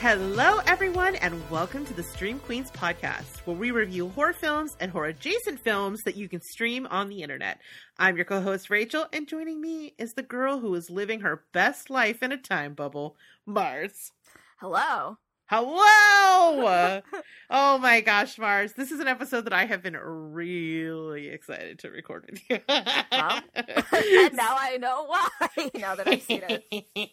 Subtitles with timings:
[0.00, 4.92] Hello, everyone, and welcome to the Stream Queens podcast, where we review horror films and
[4.92, 7.58] horror adjacent films that you can stream on the internet.
[7.98, 11.42] I'm your co host, Rachel, and joining me is the girl who is living her
[11.52, 14.12] best life in a time bubble, Marrs.
[14.60, 15.18] Hello.
[15.50, 17.00] Hello!
[17.50, 18.74] oh my gosh, Marrs.
[18.74, 22.58] This is an episode that I have been really excited to record with you.
[22.68, 23.54] Well, and
[24.36, 26.64] now I know why, now that I've seen it.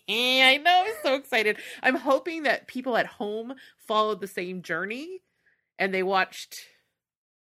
[0.10, 1.58] I know, I'm so excited.
[1.82, 5.22] I'm hoping that people at home followed the same journey
[5.80, 6.58] and they watched,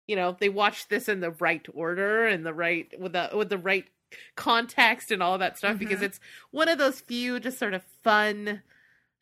[0.06, 3.50] you know, they watched this in the right order and the right, with the, with
[3.50, 3.86] the right
[4.36, 6.04] context and all that stuff because Mhm.
[6.04, 6.20] it's
[6.52, 8.62] one of those few just sort of fun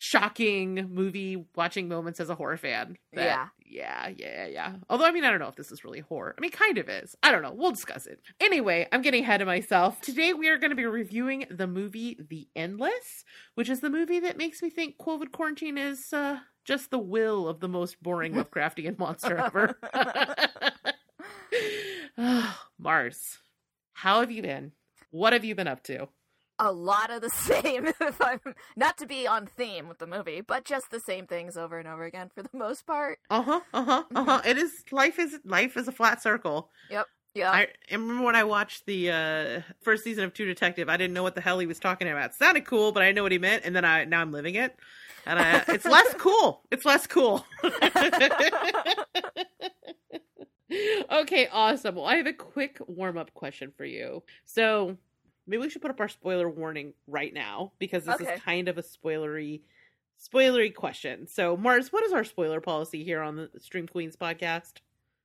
[0.04, 2.98] shocking movie watching moments as a horror fan.
[3.14, 3.48] that- Yeah.
[3.74, 4.74] Yeah, yeah, yeah.
[4.90, 6.34] Although I mean I don't know if this is really horror.
[6.38, 7.16] I mean kind of is.
[7.24, 7.54] I don't know.
[7.54, 8.20] We'll discuss it.
[8.42, 10.02] Anyway, I'm getting ahead of myself.
[10.02, 13.24] Today we are going to be reviewing the movie The Endless,
[13.56, 17.48] which is the movie that makes me think COVID quarantine is uh just the will
[17.48, 19.78] of the most boring Lovecraftian monster ever.
[22.82, 23.38] Marrs,
[23.94, 24.72] how have you been?
[25.12, 26.08] What have you been up to?
[26.60, 28.40] A lot of the same, if I'm
[28.76, 31.88] not to be on theme with the movie, but just the same things over and
[31.88, 33.20] over again for the most part.
[33.30, 33.62] Uh huh.
[33.74, 34.04] Uh huh.
[34.16, 34.42] Uh huh.
[34.46, 36.70] It is life is life is a flat circle.
[36.90, 37.52] Yep yeah.
[37.52, 40.90] I, I remember when I watched the uh, first season of True Detective.
[40.90, 42.32] I didn't know what the hell he was talking about.
[42.32, 43.64] It sounded cool, but I didn't know what he meant.
[43.64, 44.76] And then I now I'm living it,
[45.26, 46.64] and I, it's less cool.
[46.72, 47.46] It's less cool.
[51.12, 51.96] okay, awesome.
[51.96, 54.24] Well, I have a quick warm up question for you.
[54.46, 54.98] So
[55.48, 58.36] maybe we should put up our spoiler warning right now because this Okay.
[58.36, 59.62] is kind of a spoilery
[60.22, 61.28] spoilery question.
[61.28, 64.74] So Marrs, what is our spoiler policy here on the Stream Queens podcast?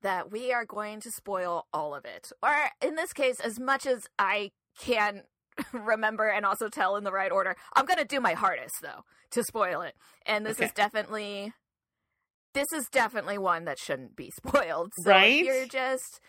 [0.02, 2.30] that we are going to spoil all of it.
[2.42, 5.22] Or in this case, as much as I can
[5.72, 7.56] remember and also tell in the right order.
[7.74, 9.94] I'm going to do my hardest though to spoil it.
[10.26, 10.66] And this Okay.
[10.66, 11.52] is definitely
[12.54, 14.92] this is definitely one that shouldn't be spoiled.
[14.98, 15.40] So Right?
[15.40, 16.20] if you're just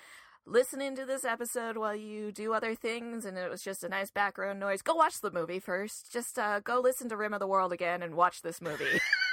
[0.48, 4.10] listening to this episode while you do other things and it was just a nice
[4.10, 6.12] background noise, go watch the movie first.
[6.12, 8.86] Just uh, go listen to Rim of the World again and watch this movie.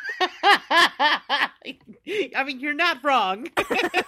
[2.36, 3.48] I mean, you're not wrong.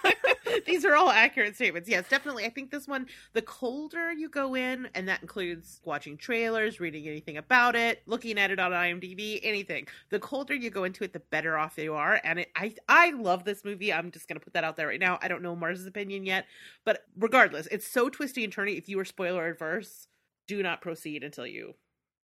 [0.65, 1.89] These are all accurate statements.
[1.89, 2.45] Yes, definitely.
[2.45, 7.07] I think this one, the colder you go in, and that includes watching trailers, reading
[7.07, 9.87] anything about it, looking at it on IMDb, anything.
[10.09, 12.19] The colder you go into it, the better off you are.
[12.23, 13.91] And it, I, I love this movie.
[13.91, 15.19] I'm just gonna put that out there right now.
[15.21, 16.45] I don't know Marrs's opinion yet,
[16.85, 18.77] but regardless, it's so twisty and turny.
[18.77, 20.07] If you were spoiler adverse,
[20.47, 21.75] do not proceed until you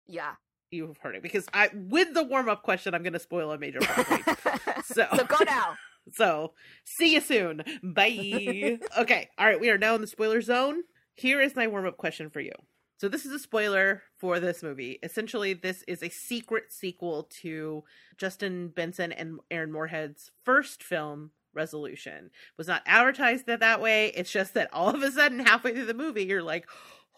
[0.08, 0.34] yeah.
[0.71, 3.51] You have heard it because I with the warm up question I'm going to spoil
[3.53, 4.06] a major part.
[4.84, 5.77] So- so go now.
[6.15, 6.53] so
[6.84, 7.62] see you soon.
[7.83, 8.79] Bye.
[8.99, 10.83] okay, all right, we are now in the spoiler zone.
[11.15, 12.53] Here is my warm up question for you.
[12.99, 14.99] So this is a spoiler for this movie.
[15.03, 17.85] Essentially, this is a secret sequel to
[18.17, 21.31] Justin Benson and Aaron Moorhead's first film.
[21.55, 24.09] Resolution It was not advertised that that way.
[24.15, 26.69] It's just that all of a sudden, halfway through the movie, you're like,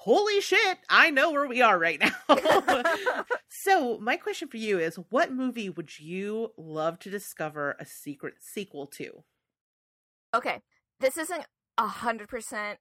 [0.04, 0.78] "Holy shit!
[0.88, 2.14] I know where we are right now."
[3.62, 8.34] So, my question for you is what movie would you love to discover a secret
[8.40, 9.24] sequel to?
[10.34, 10.60] Okay,
[11.00, 11.44] this isn't
[11.76, 12.78] a hundred percent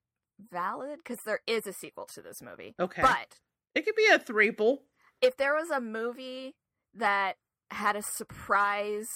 [0.51, 2.75] valid because there is a sequel to this movie.
[2.79, 3.01] Okay.
[3.01, 3.39] But
[3.75, 4.77] it could be a threeple.
[5.21, 6.55] if there was a movie
[6.93, 7.35] that
[7.71, 9.07] had a surprise,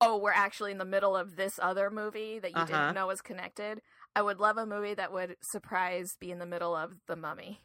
[0.00, 2.66] oh, we're actually in the middle of this other movie that you Uh-huh.
[2.66, 3.80] didn't know was connected.
[4.18, 7.60] I would love a movie that would surprise be in the middle of the Mummy.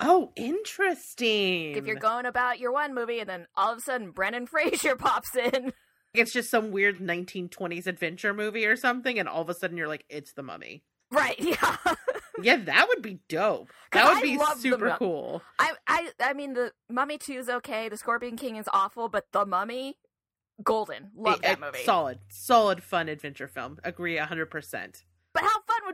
[0.00, 1.76] Oh, interesting.
[1.76, 4.96] If you're going about your one movie and then all of a sudden Brendan Fraser
[4.96, 5.72] pops in,
[6.12, 9.86] it's just some weird 1920s adventure movie or something, and all of a sudden you're
[9.86, 10.82] like, it's the mummy.
[11.12, 11.38] right?
[11.40, 11.76] Yeah.
[12.42, 13.70] Yeah, that would be dope.
[13.92, 15.42] That would I be super Mum- cool.
[15.60, 19.26] I I I mean the Mummy 2 is okay, the Scorpion King is awful, but
[19.30, 19.98] the Mummy
[20.64, 21.12] golden.
[21.16, 21.84] Love Eh, that movie.
[21.84, 23.78] Solid, solid, fun adventure film.
[23.84, 24.50] Agree 100%.
[24.50, 25.13] But how fun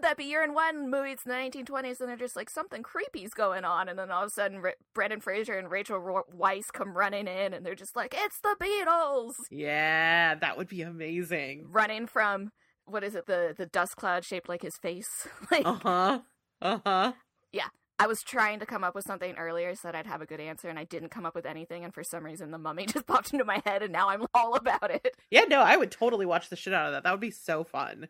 [0.01, 0.25] would that be?
[0.25, 3.87] You're in one movie, it's the 1920s, and they're just like something creepy's going on,
[3.87, 7.29] and then all of a sudden, Ra- Brendan Fraser and Rachel Ro- Weisz come running
[7.29, 11.67] in, and they're just like, "It's the beetles!" Yeah, that would be amazing.
[11.69, 12.51] Running from
[12.87, 15.29] what is it, the the dust cloud shaped like his face?
[15.51, 16.21] like, Uh huh.
[16.63, 17.13] Uh huh.
[17.53, 17.69] Yeah.
[17.99, 20.41] I was trying to come up with something earlier so that I'd have a good
[20.41, 23.07] answer, and I didn't come up with anything, and for some reason, the Mummy just
[23.07, 25.15] popped into my head, and now I'm all about it.
[25.31, 27.03] Yeah, no, I would totally watch the shit out of that.
[27.03, 28.09] That would be so fun.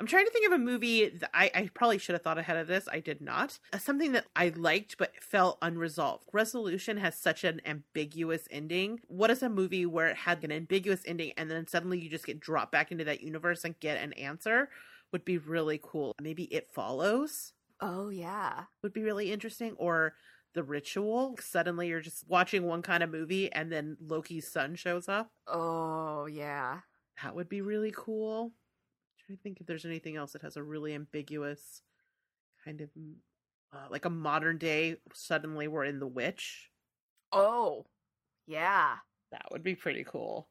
[0.00, 2.56] I'm trying to think of a movie that I, I probably should have thought ahead
[2.56, 2.88] of this.
[2.90, 3.58] I did not.
[3.70, 6.24] Uh, Something that I liked but felt unresolved.
[6.32, 9.00] Resolution has such an ambiguous ending.
[9.08, 12.24] What is a movie where it had an ambiguous ending and then suddenly you just
[12.24, 14.70] get dropped back into that universe and get an answer?
[15.12, 16.14] Would be really cool.
[16.22, 17.52] Maybe It Follows
[17.82, 20.14] Oh yeah, would be really interesting, or
[20.54, 21.36] the ritual.
[21.40, 25.30] Suddenly you're just watching one kind of movie and then Loki's son shows up.
[25.46, 26.80] Oh, yeah.
[27.22, 28.52] That would be really cool.
[29.30, 31.82] Trying to think if there's anything else that has a really ambiguous
[32.64, 32.88] kind of
[33.72, 36.70] uh, like a modern day suddenly we're in the witch.
[37.30, 37.86] Oh,
[38.48, 38.96] yeah.
[39.30, 40.48] That would be pretty cool.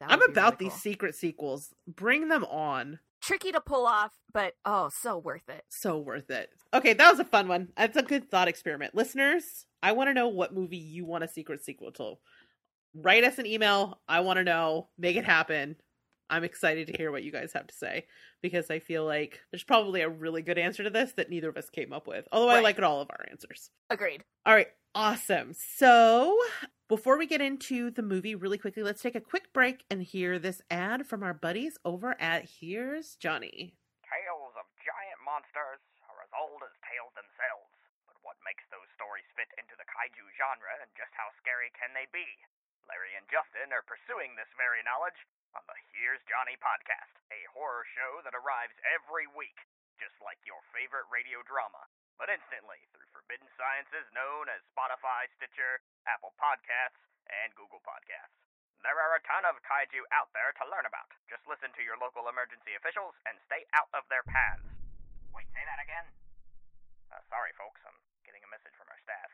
[0.00, 0.92] I'm about really these cool.
[0.92, 1.74] secret sequels.
[1.88, 3.00] Bring them on.
[3.20, 5.64] Tricky to pull off, but oh, so worth it.
[5.68, 6.50] So worth it.
[6.72, 7.70] Okay, that was a fun one.
[7.76, 8.94] That's a good thought experiment.
[8.94, 12.14] Listeners, I want to know what movie you want a secret sequel to.
[12.94, 13.98] Write us an email.
[14.08, 14.86] I want to know.
[14.96, 15.74] Make it happen.
[16.30, 18.06] I'm excited to hear what you guys have to say
[18.40, 21.56] because I feel like there's probably a really good answer to this that neither of
[21.58, 22.26] us came up with.
[22.32, 22.64] Although I Right.
[22.64, 23.70] like all of our answers.
[23.90, 24.24] Agreed.
[24.46, 25.52] All right, awesome.
[25.52, 26.38] So,
[26.88, 30.38] before we get into the movie really quickly, let's take a quick break and hear
[30.38, 33.74] this ad from our buddies over at Here's Johnny.
[34.06, 37.70] Tales of giant monsters are as old as tales themselves.
[38.10, 41.90] But what makes those stories fit into the kaiju genre and just how scary can
[41.94, 42.26] they be?
[42.90, 45.18] Larry and Justin are pursuing this very knowledge
[45.54, 49.56] on the Here's Johnny podcast, a horror show that arrives every week,
[49.98, 51.82] just like your favorite radio drama,
[52.16, 58.34] but instantly through forbidden sciences known as Spotify, Stitcher, Apple Podcasts, and Google Podcasts.
[58.80, 61.10] There are a ton of kaiju out there to learn about.
[61.28, 64.64] Just listen to your local emergency officials and stay out of their paths.
[65.36, 66.06] Wait, say that again?
[67.12, 67.82] Uh, sorry, folks.
[67.84, 69.30] I'm getting a message from our staff.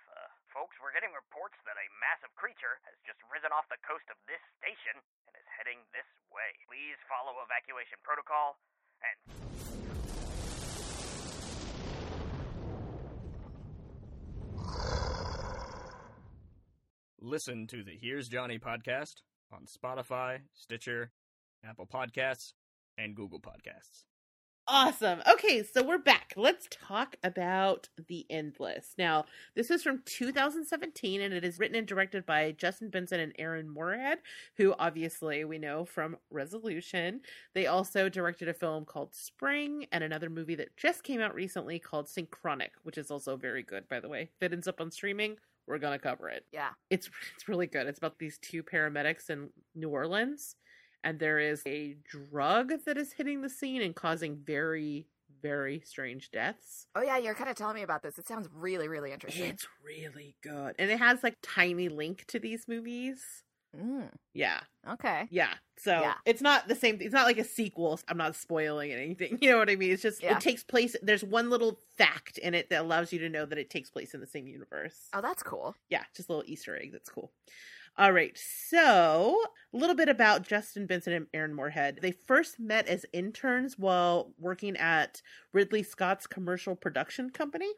[0.56, 4.16] Folks, we're getting reports that a massive creature has just risen off the coast of
[4.24, 4.96] this station
[5.28, 6.56] and is heading this way.
[6.64, 8.56] Please follow evacuation protocol
[9.04, 9.20] and
[17.20, 19.20] Listen to the Here's Johnny podcast
[19.52, 21.12] on Spotify, Stitcher,
[21.60, 22.56] Apple Podcasts,
[22.96, 24.08] and Google Podcasts.
[24.68, 25.22] Awesome.
[25.32, 26.32] Okay, so we're back.
[26.36, 28.94] Let's talk about The Endless.
[28.98, 33.32] Now, this is from 2017 and it is written and directed by Justin Benson and
[33.38, 34.18] Aaron Moorhead,
[34.56, 37.20] who obviously we know from Resolution.
[37.54, 41.78] They also directed a film called Spring and another movie that just came out recently
[41.78, 44.22] called Synchronic, which is also very good, by the way.
[44.22, 45.36] If it ends up on streaming,
[45.68, 46.44] we're going to cover it.
[46.52, 46.70] Yeah.
[46.90, 47.86] It's it's really good.
[47.86, 50.56] It's about these two paramedics in New Orleans
[51.06, 55.06] and there is a drug that is hitting the scene and causing very
[55.42, 56.86] very strange deaths.
[56.96, 58.18] Oh yeah, you're kind of telling me about this.
[58.18, 59.44] It sounds really, really interesting.
[59.50, 60.74] It's really good.
[60.78, 63.22] And it has like tiny link to these movies.
[63.76, 64.60] Mm, Yeah.
[64.88, 65.28] okay.
[65.30, 65.52] Yeah.
[65.78, 66.14] So Yeah.
[66.24, 68.00] it's not the same it's not like a sequel.
[68.08, 69.38] I'm not spoiling anything.
[69.42, 69.92] You know what I mean?
[69.92, 70.36] It's just Yeah.
[70.36, 73.58] it takes place there's one little fact in it that allows you to know that
[73.58, 75.08] it takes place in the same universe.
[75.12, 75.76] Oh, that's cool.
[75.90, 76.90] yeah, just a little Easter egg.
[76.92, 77.30] That's cool.
[77.98, 79.40] All right, so
[79.72, 82.00] a little bit about Justin Benson and Aaron Moorhead.
[82.02, 85.22] They first met as interns while working at
[85.54, 87.70] Ridley Scott's commercial production company.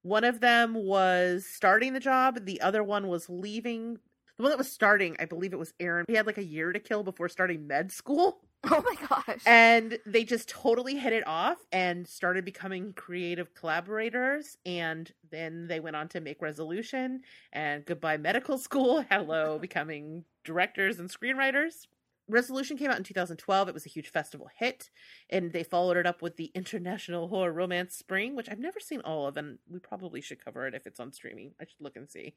[0.00, 3.98] One of them was starting the job, the other one was leaving.
[4.38, 6.06] The one that was starting, I believe it was Aaron.
[6.08, 8.40] He had like a year to kill before starting med school.
[8.70, 9.42] Oh my gosh.
[9.46, 14.56] And they just totally hit it off and started becoming creative collaborators.
[14.66, 17.22] And then they went on to make Resolution
[17.52, 19.02] and Goodbye Medical School.
[19.10, 21.86] Hello, becoming directors and screenwriters.
[22.28, 23.68] Resolution came out in 2012.
[23.68, 24.90] It was a huge festival hit.
[25.30, 29.00] And they followed it up with the International Horror Romance Spring, which I've never seen
[29.02, 29.36] all of.
[29.36, 31.52] And we probably should cover it if it's on streaming.
[31.60, 32.34] I should look and see.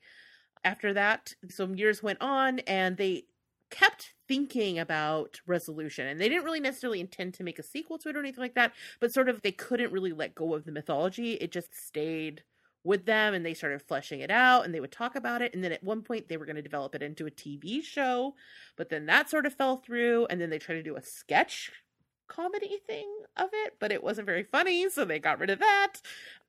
[0.64, 3.24] After that, some years went on and they
[3.70, 8.10] kept thinking about resolution and they didn't really necessarily intend to make a sequel to
[8.10, 10.72] it or anything like that but sort of they couldn't really let go of the
[10.72, 11.34] mythology.
[11.34, 12.44] It just stayed
[12.84, 15.64] with them and they started fleshing it out and they would talk about it and
[15.64, 18.34] then at one point they were going to develop it into a tv show
[18.78, 21.72] but then that sort of fell through and then they tried to do a sketch
[22.30, 25.96] comedy thing of it but it wasn't very funny so they got rid of that.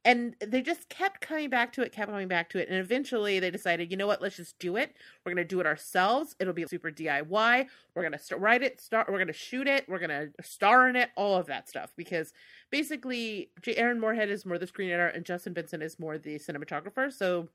[0.02, 3.40] And they just kept coming back to it kept coming back to it and eventually
[3.40, 4.22] they decided you know what?
[4.22, 4.94] Let's just do it.
[5.24, 6.36] We're going to do it ourselves.
[6.38, 9.66] It'll be super diy we're going to st- write it start we're going to shoot
[9.66, 9.88] it.
[9.88, 12.32] We're going to star in it all of that stuff because
[12.70, 17.12] basically J- aaron moorhead is more the screenwriter and justin benson is more the cinematographer
[17.12, 17.48] so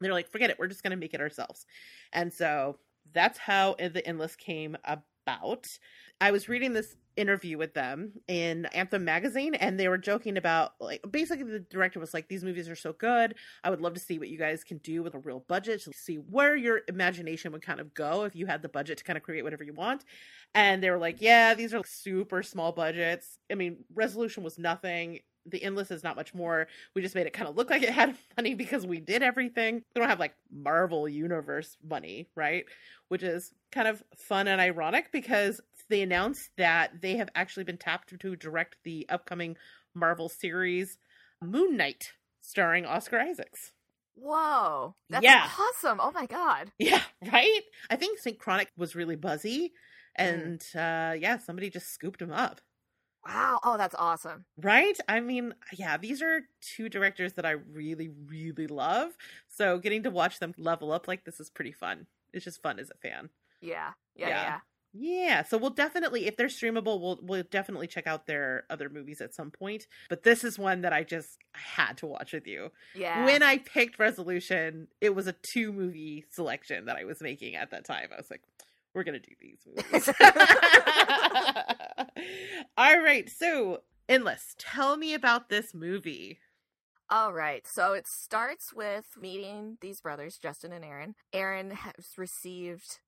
[0.00, 0.58] they're like forget it.
[0.58, 1.66] We're just going to make it ourselves.
[2.12, 2.78] And so
[3.12, 5.78] that's how the endless came about
[6.20, 10.72] i was reading this interview with them in anthem magazine and they were joking about
[10.80, 13.34] like basically the director was like these movies are so good.
[13.62, 15.92] I would love to see what you guys can do with a real budget to
[15.94, 19.16] see where your imagination would kind of go if you had the budget to kind
[19.16, 20.04] of create whatever you want.
[20.54, 23.38] And they were like yeah these are like super small budgets.
[23.50, 27.32] I mean resolution was nothing the endless is not much more we just made it
[27.32, 30.34] kind of look like it had money because we did everything we don't have like
[30.52, 32.64] marvel universe money right
[33.08, 35.60] which is kind of fun and ironic because
[35.90, 39.56] they announced that they have actually been tapped to direct the upcoming
[39.94, 40.96] marvel series
[41.42, 43.72] moon knight starring oscar isaacs
[44.16, 44.94] Whoa.
[45.10, 45.48] That's Yeah.
[45.58, 45.98] awesome.
[46.00, 46.70] Oh my god.
[46.78, 47.60] Yeah, right?
[47.90, 49.72] I think Synchronic was really buzzy.
[50.18, 50.44] Mm.
[50.44, 52.60] And uh yeah, somebody just scooped him up.
[53.26, 53.60] Wow.
[53.64, 54.44] Oh, that's awesome.
[54.60, 54.98] Right?
[55.08, 59.12] I mean, yeah, these are two directors that I really, really love.
[59.48, 62.06] So getting to watch them level up like this is pretty fun.
[62.32, 63.30] It's just fun as a fan.
[63.60, 63.92] Yeah.
[64.14, 64.28] Yeah.
[64.28, 64.42] Yeah.
[64.42, 64.58] Yeah.
[64.96, 69.20] Yeah, so we'll definitely, if they're streamable, we'll we'll definitely check out their other movies
[69.20, 69.88] at some point.
[70.08, 72.70] But this is one that I just had to watch with you.
[72.94, 73.24] Yeah.
[73.24, 77.72] When I picked Resolution, it was a two movie selection that I was making at
[77.72, 78.10] that time.
[78.12, 78.42] I was like,
[78.94, 80.08] we're gonna do these movies.
[82.76, 86.38] All right, so Endless, tell me about this movie.
[87.08, 87.66] All right.
[87.66, 91.14] So it starts with meeting these brothers, Justin and Aaron.
[91.32, 92.98] Aaron has received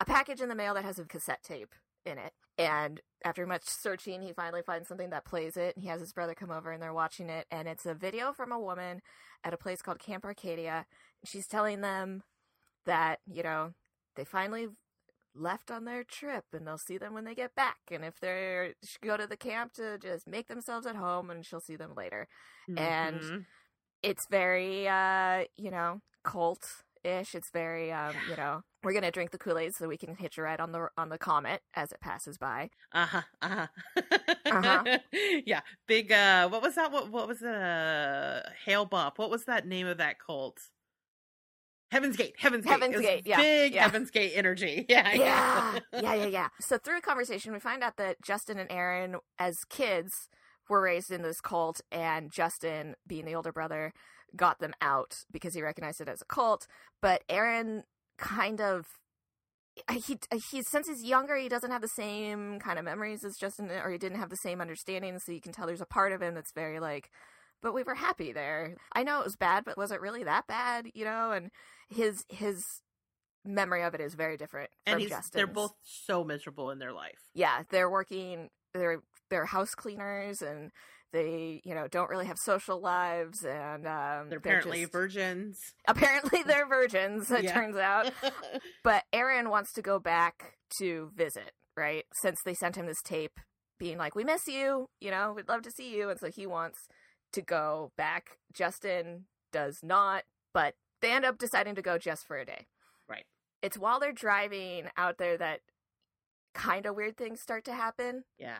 [0.00, 1.74] a package in the mail that has a cassette tape
[2.06, 2.32] in it.
[2.56, 5.76] And after much searching, he finally finds something that plays it.
[5.76, 7.46] He has his brother come over and they're watching it.
[7.50, 9.00] And it's a video from a woman
[9.44, 10.86] at a place called Camp Arcadia.
[11.24, 12.22] She's telling them
[12.86, 13.74] that, you know,
[14.16, 14.68] they finally
[15.38, 17.78] left on their trip and they'll see them when they get back.
[17.90, 21.44] And if they're should go to the camp to just make themselves at home and
[21.46, 22.28] she'll see them later.
[22.76, 23.46] And Mhm.
[24.02, 29.30] it's very uh you know cult ish it's very um you know we're gonna drink
[29.30, 32.00] the kool-aid so we can hitch a ride on the on the comet as it
[32.00, 33.66] passes by uh-huh, uh-huh.
[34.50, 34.88] Uh-huh.
[35.46, 39.18] yeah, big uh what was that what what was the uh Hale-Bopp.
[39.18, 40.60] What was that name of that cult?
[41.90, 42.34] Heaven's Gate.
[42.38, 42.70] Heaven's Gate.
[42.70, 43.82] Heaven's Gate, yeah, Big yeah.
[43.82, 44.86] Heaven's Gate energy.
[44.88, 45.12] Yeah.
[45.12, 49.16] yeah yeah yeah yeah so through a conversation we find out that justin and aaron
[49.38, 50.28] as kids
[50.68, 53.92] were raised in this cult and justin being the older brother
[54.36, 56.66] got them out because he recognized it as a cult
[57.02, 57.84] but aaron
[58.18, 58.86] kind of
[59.92, 60.18] he
[60.50, 63.90] he since he's younger he doesn't have the same kind of memories as Justin or
[63.90, 66.34] he didn't have the same understanding so you can tell there's a part of him
[66.34, 67.10] that's very like
[67.62, 68.76] but we were happy there.
[68.92, 71.32] I know it was bad but was it really that bad, you know?
[71.32, 71.50] And
[71.88, 72.62] his his
[73.44, 75.30] memory of it is very different and from he's Justin's.
[75.32, 77.18] they're both so miserable in their life.
[77.34, 79.00] yeah, they're working they're
[79.30, 80.70] they're house cleaners and
[81.10, 85.58] they, you know, don't really have social lives and um They're apparently just- virgins.
[85.88, 87.54] apparently they're virgins, it Yeah.
[87.54, 88.12] turns out.
[88.84, 92.04] But Aaron wants to go back to visit, right?
[92.20, 93.38] Since they sent him this tape
[93.78, 96.10] being like, We miss you, you know, we'd love to see you.
[96.10, 96.78] And so he wants
[97.32, 98.38] to go back.
[98.52, 102.66] Justin does not, but they end up deciding to go just for a day.
[103.08, 103.26] right.
[103.62, 105.60] It's while they're driving out there that
[106.54, 108.24] kind of weird things start to happen.
[108.38, 108.58] Yeah.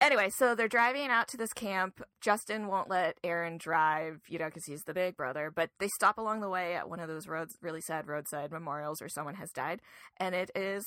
[0.00, 2.02] Anyway, so they're driving out to this camp.
[2.20, 5.50] Justin won't let Aaron drive, you know, because he's the big brother.
[5.54, 9.00] But they stop along the way at one of those roads, really sad roadside memorials
[9.00, 9.80] where someone has died,
[10.18, 10.84] and it is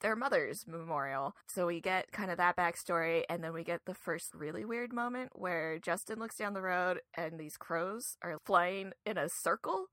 [0.00, 1.34] their mother's memorial.
[1.46, 4.92] So we get kind of that backstory, and then we get the first really weird
[4.92, 9.86] moment where Justin looks down the road and these crows are flying in a circle.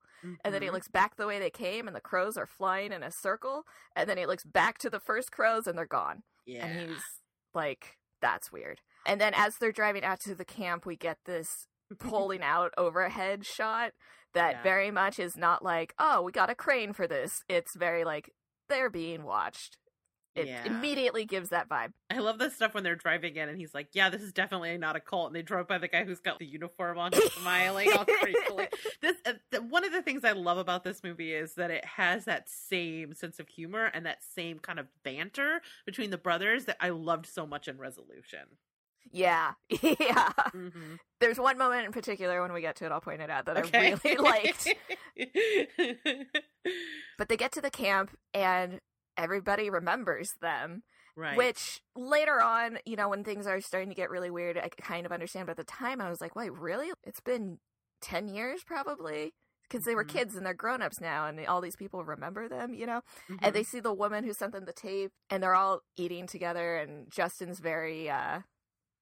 [0.44, 0.74] And then he Mhm.
[0.74, 3.64] looks back the way they came, and the crows are flying in a circle.
[3.96, 6.66] And then he looks back to the first crows, and they're gone yeah.
[6.66, 7.04] and he's
[7.54, 11.68] like that's weird and then as they're driving out to the camp we get this
[12.00, 13.92] pulling out overhead shot
[14.34, 14.64] that Yeah.
[14.64, 18.32] very much is not like oh we got a crane for this it's very like
[18.68, 19.78] they're being watched
[20.36, 20.66] it Yeah.
[20.66, 23.90] immediately gives that vibe I love this stuff when they're driving in and he's like,
[23.94, 25.28] Yeah, this is definitely not a cult.
[25.28, 28.68] And they drove by the guy who's got the uniform on, smiling all crazily.
[29.02, 31.86] This uh, th- one of the things I love about this movie is that it
[31.86, 36.66] has that same sense of humor and that same kind of banter between the brothers
[36.66, 38.42] that I loved so much in Resolution.
[39.12, 40.96] yeah yeah Mm-hmm.
[41.20, 43.58] there's one moment in particular when we get to it i'll point it out that
[43.58, 43.94] Okay.
[43.94, 44.68] i really liked
[47.18, 48.80] but they get to the camp and
[49.18, 50.84] everybody remembers them
[51.16, 51.38] right.
[51.38, 55.06] Which later on, you know, when things are starting to get really weird, I kind
[55.06, 55.48] of understand.
[55.48, 56.92] But at the time, I was like, wait, really?
[57.04, 57.60] It's been
[58.02, 59.34] 10 years probably?
[59.64, 60.10] Because they were Mhm.
[60.10, 63.02] kids and they're grown ups now, and all these people remember them, you know?
[63.30, 63.40] Mhm.
[63.42, 66.76] And they see the woman who sent them the tape, and they're all eating together,
[66.78, 68.42] and Justin's very uh,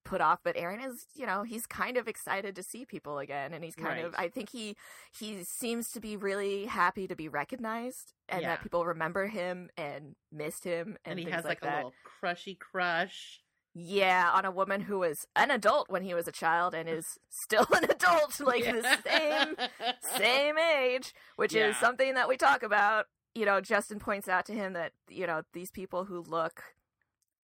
[0.04, 0.40] put off.
[0.44, 3.76] But Aaron is, you know, he's kind of excited to see people again, and he's
[3.76, 4.76] kind of i think he
[5.18, 8.50] he seems to be really happy to be recognized, and Yeah.
[8.50, 11.74] that people remember him and missed him, and, and he has like, that.
[11.74, 13.40] a little crushy crush.
[13.76, 17.18] Yeah, on a woman who was an adult when he was a child and is
[17.30, 19.56] still an adult, like the same
[20.18, 23.08] same age, which is something that we talk about.
[23.34, 26.62] You know, Justin points out to him that, you know, these people who look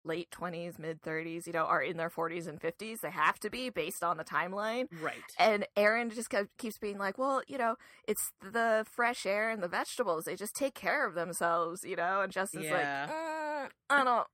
[0.05, 3.01] late 20s, mid 30s, you know, are in their 40s and 50s.
[3.01, 4.87] They have to be based on the timeline.
[5.01, 5.13] Right.
[5.39, 7.75] And Aaron just kept, keeps being like, well, you know,
[8.07, 10.25] it's the fresh air and the vegetables.
[10.25, 12.21] They just take care of themselves, you know?
[12.21, 13.05] And Justin's Yeah.
[13.07, 14.27] like, mm, I don't,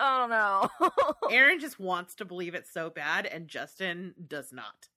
[0.00, 1.12] I don't know.
[1.30, 4.88] Aaron just wants to believe it so bad, and Justin does not.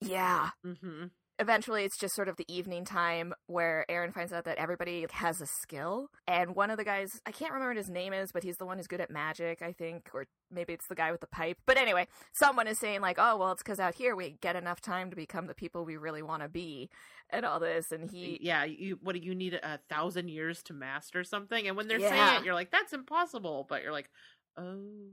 [0.00, 0.50] yeah.
[0.64, 1.04] hmm
[1.38, 5.40] eventually it's just sort of the evening time where Aaron finds out that everybody has
[5.40, 6.08] a skill.
[6.26, 8.64] And one of the guys, I can't remember what his name is, but he's the
[8.66, 11.58] one who's good at magic, I think, or maybe it's the guy with the pipe.
[11.66, 14.80] But anyway, someone is saying, like, oh, well, it's because out here we get enough
[14.80, 16.88] time to become the people we really want to be
[17.30, 17.92] and all this.
[17.92, 18.38] And he.
[18.40, 21.66] yeah, you what do you need a thousand years to master something?
[21.66, 22.28] And when they're Yeah.
[22.28, 23.66] saying it, you're like, that's impossible.
[23.68, 24.08] But you're like,
[24.56, 25.10] oh.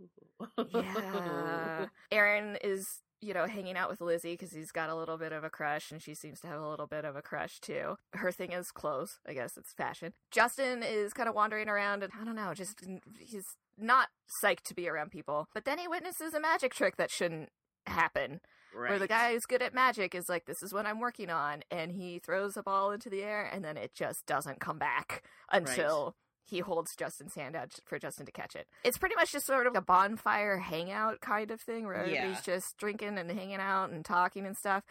[0.69, 1.85] Yeah.
[2.11, 2.85] Aaron is,
[3.23, 5.91] you know, hanging out with Lizzie because he's got a little bit of a crush
[5.91, 7.97] and she seems to have a little bit of a crush too.
[8.13, 9.19] Her thing is clothes.
[9.27, 10.13] I guess it's fashion.
[10.31, 12.79] Justin is kind of wandering around and I don't know, just
[13.19, 14.09] he's not
[14.43, 15.47] psyched to be around people.
[15.53, 17.49] But then he witnesses a magic trick that shouldn't
[17.85, 18.41] happen.
[18.75, 18.89] right.
[18.91, 21.63] Where the guy who's good at magic is like, this is what I'm working on.
[21.71, 25.23] And he throws a ball into the air and then it just doesn't come back
[25.51, 28.67] until he holds Justin's hand out for Justin to catch it.
[28.83, 32.17] It's pretty much just sort of a bonfire hangout kind of thing where Yeah.
[32.19, 34.83] everybody's just drinking and hanging out and talking and stuff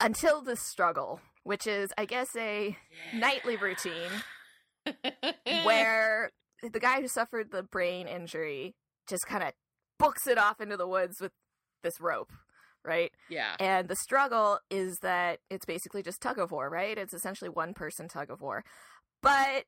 [0.00, 2.76] until the struggle, which is, I guess, a
[3.14, 4.10] nightly routine
[5.64, 6.30] where
[6.62, 8.74] the guy who suffered the brain injury
[9.08, 9.52] just kind of
[9.98, 11.32] books it off into the woods with
[11.82, 12.30] this rope,
[12.84, 13.10] right?
[13.28, 13.56] yeah.
[13.58, 16.96] And the struggle is that it's basically just tug of war, right?
[16.96, 18.64] It's essentially one person tug of war.
[19.22, 19.64] But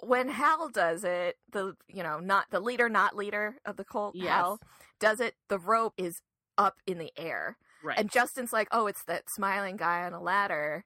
[0.00, 4.14] when Hal does it, the you know, not the leader, not leader of the cult,
[4.14, 4.30] Yes.
[4.30, 4.58] Hal
[5.00, 6.20] does it, the rope is
[6.58, 7.56] up in the air.
[7.82, 7.98] Right.
[7.98, 10.84] And Justin's like, Oh, it's that smiling guy on a ladder.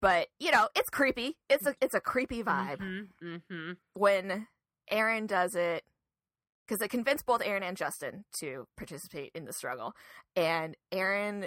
[0.00, 1.38] But, you know, it's creepy.
[1.48, 4.48] It's a it's a creepy vibe hmm hmm when
[4.90, 5.82] Aaron does it
[6.66, 9.92] because it convinced both Aaron and Justin to participate in the struggle.
[10.36, 11.46] And Aaron,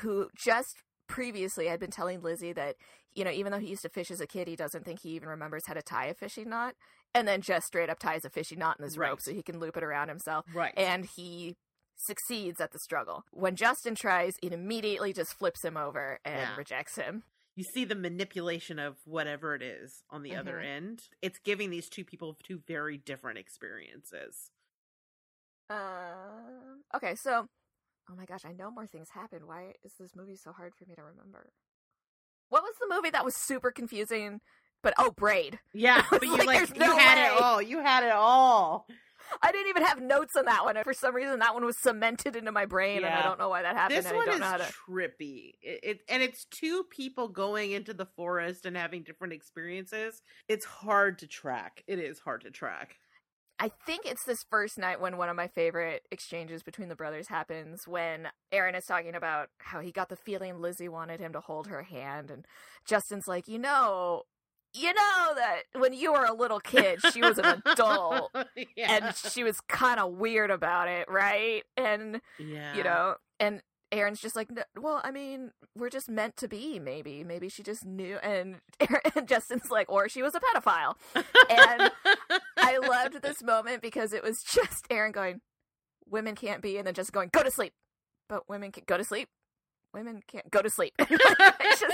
[0.00, 0.76] who just
[1.08, 2.76] previously had been telling Lizzie that,
[3.14, 5.10] you know, even though he used to fish as a kid, he doesn't think he
[5.10, 6.74] even remembers how to tie a fishing knot.
[7.14, 9.10] And then just straight up ties a fishing knot in this Right.
[9.10, 10.46] rope so he can loop it around himself.
[10.52, 10.74] Right.
[10.76, 11.56] And he
[11.96, 13.24] succeeds at the struggle.
[13.30, 16.56] When Justin tries, it immediately just flips him over and Yeah.
[16.56, 17.24] rejects him.
[17.56, 20.64] you see the manipulation of whatever it is on the other Mhm.
[20.64, 21.08] end.
[21.22, 24.50] It's giving these two people two very different experiences.
[25.70, 26.82] Um.
[26.94, 27.46] Okay, so,
[28.10, 29.46] oh my gosh, I know more things happened.
[29.46, 31.52] Why is this movie so hard for me to remember?
[32.88, 34.40] The movie that was super confusing?
[34.82, 35.58] But oh, Braid.
[35.72, 37.36] Yeah, but you like, like, you no had way.
[37.36, 37.62] it all.
[37.62, 38.86] You had it all.
[39.42, 40.76] I didn't even have notes on that one.
[40.84, 43.62] For some reason, that one was cemented into my brain, and I don't know why
[43.62, 43.98] that happened.
[43.98, 44.72] This and one I don't is to.
[44.88, 45.54] trippy.
[45.62, 50.20] It, it and it's two people going into the forest and having different experiences.
[50.48, 51.82] It's hard to track.
[51.86, 52.96] It is hard to track.
[53.58, 57.28] I think it's this first night when one of my favorite exchanges between the brothers
[57.28, 61.40] happens when Aaron is talking about how he got the feeling Lizzie wanted him to
[61.40, 62.46] hold her hand and
[62.84, 64.22] Justin's like, "You know,
[64.72, 68.34] you know that when you were a little kid, she was an adult
[68.76, 68.92] yeah.
[68.92, 72.74] and she was kind of weird about it, right?" And yeah.
[72.74, 77.24] you know, and Aaron's just like, "Well, I mean, we're just meant to be, maybe.
[77.24, 81.90] Maybe she just knew." And, Aaron, and Justin's like, "Or she was a pedophile." And
[82.56, 85.40] I loved this moment because it was just Aaron going,
[86.08, 87.72] "Women can't be," and then just going, "Go to sleep."
[88.28, 89.28] But women can go to sleep.
[89.92, 90.92] Women can't go to sleep.
[91.08, 91.84] Just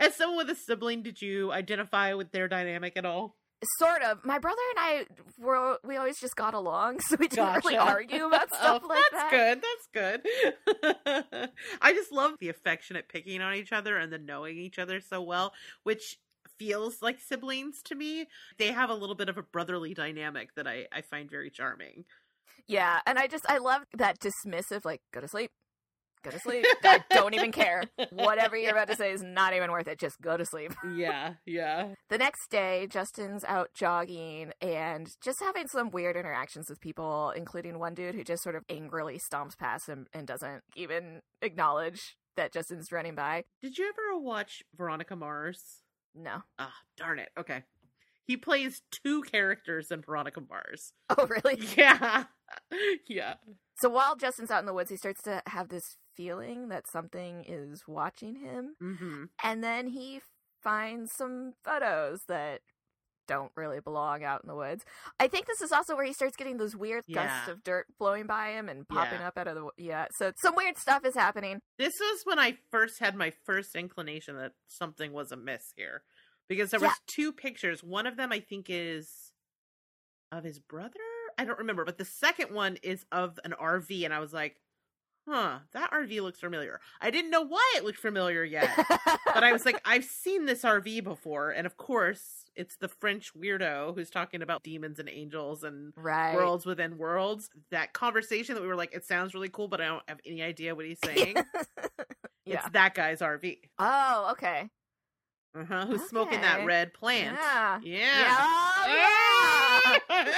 [0.00, 3.36] As someone with a sibling, did you identify with their dynamic at all?
[3.78, 4.24] Sort of.
[4.24, 5.06] My brother and I
[5.38, 8.88] were we always just got along, so we didn't really argue about oh, stuff Oh,
[8.88, 9.60] like that's that.
[9.62, 10.22] That's good.
[10.64, 11.50] That's good.
[11.80, 15.22] I just love the affectionate picking on each other and the knowing each other so
[15.22, 16.18] well, which
[16.58, 18.26] feels like siblings to me.
[18.58, 22.04] They have a little bit of a brotherly dynamic that I, I find very charming.
[22.68, 25.50] Yeah, and I just I love that dismissive, like go to sleep,
[26.26, 26.64] go to sleep.
[26.84, 27.84] I don't even care.
[28.10, 29.98] Whatever you're about to say is not even worth it.
[29.98, 30.72] Just go to sleep.
[30.96, 31.88] Yeah, yeah.
[32.08, 37.78] The next day, Justin's out jogging and just having some weird interactions with people, including
[37.78, 42.52] one dude who just sort of angrily stomps past him and doesn't even acknowledge that
[42.52, 43.44] Justin's running by.
[43.60, 45.82] Did you ever watch Veronica Mars?
[46.14, 46.42] No.
[46.58, 47.28] Ah, darn it.
[47.38, 47.62] Okay.
[48.26, 50.92] He plays two characters in Veronica Mars.
[51.18, 51.60] Oh, really?
[51.76, 52.24] Yeah.
[53.06, 53.34] yeah.
[53.78, 57.44] So while Justin's out in the woods, he starts to have this feeling that something
[57.46, 58.74] is watching him.
[58.82, 59.24] Mm-hmm.
[59.42, 60.20] And then he
[60.62, 62.60] finds some photos that
[63.28, 64.84] don't really belong out in the woods.
[65.18, 68.26] I think this is also where he starts getting those weird gusts of dirt blowing
[68.26, 69.28] by him and popping Yeah.
[69.28, 70.06] up out of the yeah.
[70.12, 71.60] So some weird stuff is happening.
[71.76, 76.02] This was when I first had my first inclination that something was amiss here.
[76.48, 76.94] Because there was Yeah.
[77.08, 77.82] two pictures.
[77.82, 79.32] One of them I think is
[80.30, 81.00] of his brother.
[81.36, 84.60] I don't remember, but the second one is of an RV and I was like,
[85.26, 88.70] "Huh, that RV looks familiar." I didn't know why it looked familiar yet.
[88.76, 93.32] but I was like, I've seen this RV before, and of course, it's the French
[93.34, 96.34] weirdo who's talking about demons and angels and right.
[96.34, 97.50] worlds within worlds.
[97.70, 100.42] That conversation that we were like, it sounds really cool, but I don't have any
[100.42, 101.36] idea what he's saying.
[102.46, 102.60] Yeah.
[102.60, 103.58] It's that guy's RV.
[103.78, 104.70] Oh, okay.
[105.56, 105.86] Uh-huh.
[105.86, 107.36] Who's smoking that red plant?
[107.40, 107.80] Yeah.
[107.82, 108.36] Yeah.
[108.88, 109.98] Yeah.
[110.10, 110.34] yeah.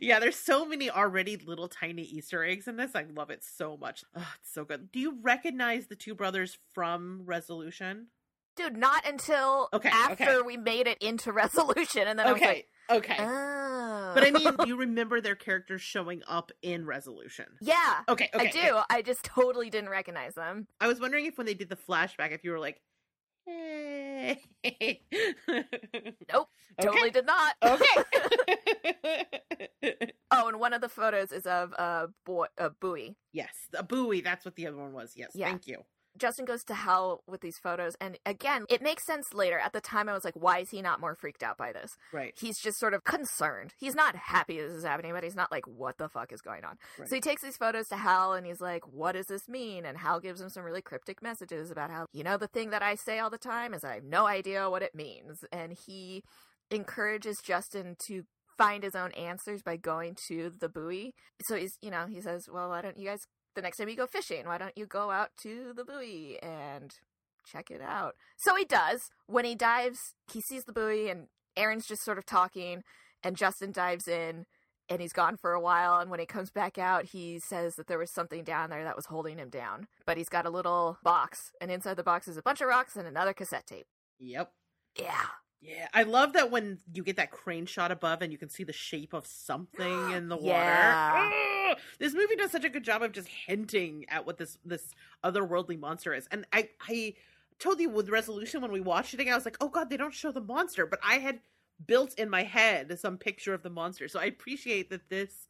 [0.00, 2.90] yeah, there's so many already little tiny Easter eggs in this.
[2.94, 4.04] I love it so much.
[4.14, 4.92] Oh, it's so good.
[4.92, 8.08] Do you recognize the two brothers from Resolution?
[8.56, 10.42] Dude, not until Okay, after okay.
[10.46, 13.16] we made it into resolution, and then I was Okay, like, okay.
[13.18, 14.12] oh.
[14.14, 17.46] But I mean, do you remember their characters showing up in Resolution?
[17.60, 18.48] yeah, Okay, okay.
[18.48, 18.78] I do.
[18.88, 20.68] I just totally didn't recognize them.
[20.80, 22.80] I was wondering if when they did the flashback, if you were like,
[23.46, 24.40] hey.
[26.32, 26.48] Nope,
[26.80, 27.54] totally did not.
[27.62, 28.04] Okay.
[30.30, 33.16] oh, and one of the photos is of a boy, a buoy.
[33.32, 34.20] yes, a buoy.
[34.20, 35.12] That's what the other one was.
[35.14, 35.48] Yes, Yeah.
[35.48, 35.84] thank you.
[36.18, 39.58] Justin goes to Hal with these photos, and again, it makes sense later.
[39.58, 41.90] At the time, I was like, why is he not more freaked out by this?
[42.12, 42.32] Right.
[42.38, 43.74] He's just sort of concerned.
[43.78, 46.64] He's not happy this is happening, but he's not like, what the fuck is going
[46.64, 46.76] on?
[46.98, 47.08] Right.
[47.08, 49.84] So he takes these photos to Hal and he's like, what does this mean?
[49.84, 52.82] And Hal gives him some really cryptic messages about how, you know, the thing that
[52.82, 55.44] I say all the time is I have no idea what it means.
[55.52, 56.22] And he
[56.70, 58.22] encourages Justin to
[58.56, 61.12] find his own answers by going to the buoy.
[61.46, 63.20] So he's, you know, he says, well, why don't you guys,
[63.54, 66.94] the next time you go fishing, why don't you go out to the buoy and
[67.46, 68.14] check it out?
[68.36, 69.00] So he does.
[69.26, 69.98] When he dives,
[70.32, 72.82] he sees the buoy and Aaron's just sort of talking
[73.22, 74.46] and Justin dives in
[74.90, 77.86] and he's gone for a while and when he comes back out he says that
[77.86, 80.98] there was something down there that was holding him down but he's got a little
[81.02, 83.86] box and inside the box is a bunch of rocks and another cassette tape
[84.18, 84.52] Yep.
[85.00, 85.22] yeah
[85.64, 88.64] Yeah, I love that when you get that crane shot above and you can see
[88.64, 90.48] the shape of something in the water.
[90.58, 91.30] Yeah.
[91.70, 91.78] Ugh!
[91.98, 95.78] This movie does such a good job of just hinting at what this this otherworldly
[95.78, 96.28] monster is.
[96.30, 97.14] And I I
[97.58, 99.96] told you with resolution when we watched it again, I was like, oh god, they
[99.96, 101.40] don't show the monster, but I had
[101.86, 104.06] built in my head some picture of the monster.
[104.08, 105.48] So I appreciate that this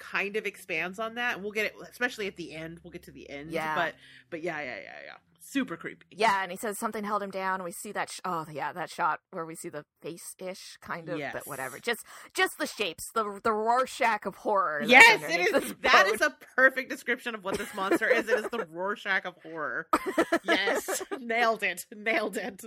[0.00, 1.40] kind of expands on that.
[1.40, 2.80] We'll get it especially at the end.
[2.82, 3.52] We'll get to the end.
[3.52, 3.74] Yeah.
[3.76, 3.94] But
[4.30, 5.12] but yeah, yeah, yeah, yeah.
[5.42, 6.06] Super creepy.
[6.12, 8.88] yeah and he says something held him down we see that sh- oh yeah that
[8.88, 11.32] shot where we see the face-ish kind of Yes.
[11.32, 15.74] but whatever just just the shapes the the rorschach of horror Yes, it is.
[15.82, 18.28] That is a perfect description of what this monster is.
[18.28, 19.88] It is the Rorschach of horror.
[20.44, 21.84] Yes, nailed it.
[21.94, 22.64] Nailed it.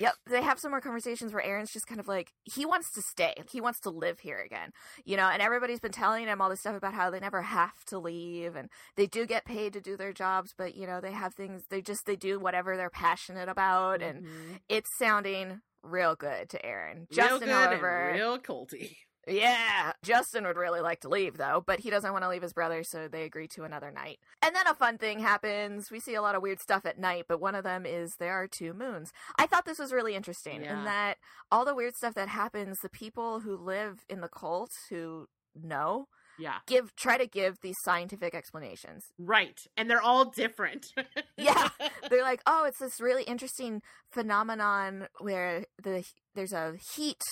[0.00, 3.02] Yep, they have some more conversations where Aaron's just kind of like he wants to
[3.02, 3.34] stay.
[3.50, 4.70] He wants to live here again.
[5.04, 7.84] You know, and everybody's been telling him all this stuff about how they never have
[7.86, 11.12] to leave and they do get paid to do their jobs, but you know, they
[11.12, 14.60] have things they just they do whatever they're passionate about and Mhm.
[14.68, 16.98] it's sounding real good to Aaron.
[16.98, 18.96] real Justin, good however, and real culty.
[19.28, 22.52] Yeah, Justin would really like to leave though, but he doesn't want to leave his
[22.52, 24.18] brother, so they agree to another night.
[24.42, 25.90] And then a fun thing happens.
[25.90, 28.34] We see a lot of weird stuff at night, but one of them is there
[28.34, 29.10] are two moons.
[29.38, 30.78] I thought this was really interesting Yeah.
[30.78, 31.18] in that
[31.50, 35.26] all the weird stuff that happens, the people who live in the cult who
[35.60, 36.06] know
[36.38, 39.02] Yeah, give try to give these scientific explanations.
[39.18, 39.58] right.
[39.76, 40.86] And they're all different.
[41.36, 41.68] Yeah.
[42.10, 47.22] They're like, "Oh, it's this really interesting phenomenon where the there's a heat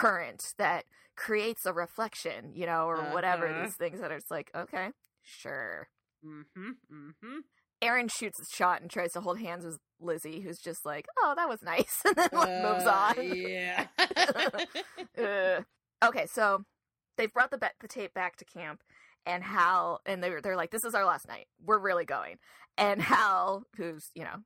[0.00, 0.84] current that
[1.16, 3.62] creates a reflection, you know, or whatever Uh-huh.
[3.64, 4.90] these things that are it's like, okay,
[5.22, 5.88] sure.
[6.24, 6.70] mm-hmm.
[6.92, 7.38] Mm-hmm.
[7.80, 11.34] Aaron shoots a shot and tries to hold hands with Lizzie, who's just like, "Oh,
[11.36, 13.36] that was nice," and then like, moves Uh, on.
[13.36, 13.86] Yeah.
[16.04, 16.64] Okay, so
[17.16, 18.82] they've brought the, ba- the tape back to camp,
[19.26, 21.46] and Hal and they're they're like, "This is our last night.
[21.64, 22.36] We're really going."
[22.76, 24.36] And Hal, who's you know,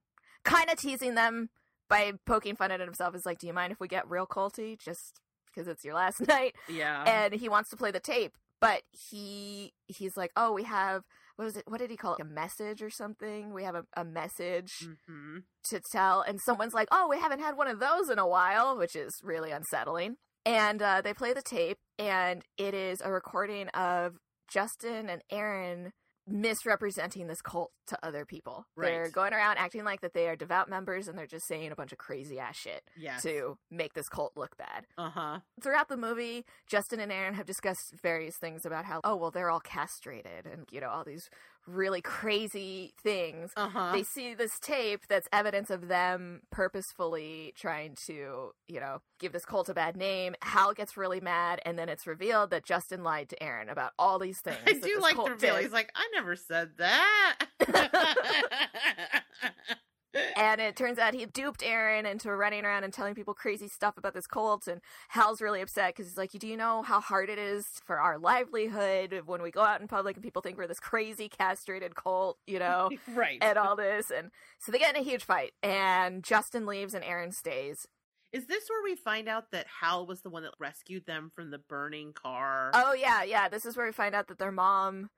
[0.45, 1.51] kind of teasing them
[1.91, 4.79] by poking fun at himself, is like, "Do you mind if we get real culty
[4.79, 5.21] just
[5.53, 7.05] because it's your last night?" yeah.
[7.07, 11.03] And he wants to play the tape, but he he's like, "Oh, we have."
[11.37, 11.65] What was it?
[11.67, 12.21] What did he call it?
[12.21, 13.55] A message or something?
[13.55, 15.39] We have a, a message mm-hmm.
[15.71, 18.77] to tell and someone's like oh we haven't had one of those in a while
[18.77, 23.69] which is really unsettling and uh, they play the tape and it is a recording
[23.69, 24.17] of
[24.49, 25.93] justin and aaron
[26.27, 30.69] misrepresenting this cult to other people they're going around acting like that they are devout
[30.69, 33.23] members and they're just saying a bunch of crazy ass shit Yes.
[33.23, 35.41] to make this cult look bad Uh-huh.
[35.63, 39.51] throughout the movie, Justin and Aaron have discussed various things about how, oh, well, they're
[39.51, 41.29] all castrated and, you know, all these
[41.67, 43.53] really crazy things.
[43.57, 43.93] Uh-huh.
[43.93, 49.45] They see this tape that's evidence of them purposefully trying to, you know, give this
[49.45, 50.35] cult a bad name.
[50.43, 54.19] Hal gets really mad, and then it's revealed that Justin lied to Aaron about all
[54.19, 54.59] these things.
[54.67, 55.55] I do like the reveal.
[55.57, 55.63] did.
[55.63, 57.47] He's like, I never said that.
[60.37, 63.97] And it turns out he duped Aaron into running around and telling people crazy stuff
[63.97, 64.67] about this cult.
[64.67, 67.99] And Hal's really upset because he's like, Do you know how hard it is for
[67.99, 71.95] our livelihood when we go out in public and people think we're this crazy castrated
[71.95, 73.39] cult, you know, right.
[73.41, 74.11] and all this?
[74.11, 75.53] And so they get in a huge fight.
[75.63, 77.87] And Justin leaves and Aaron stays.
[78.33, 81.51] Is this where we find out that Hal was the one that rescued them from
[81.51, 82.71] the burning car?
[82.73, 83.51] Oh, yeah, yeah.
[83.51, 85.11] This is where we find out that their mom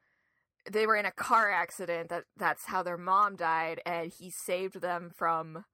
[0.70, 4.80] they were in a car accident that that's how their mom died and he saved
[4.80, 5.64] them from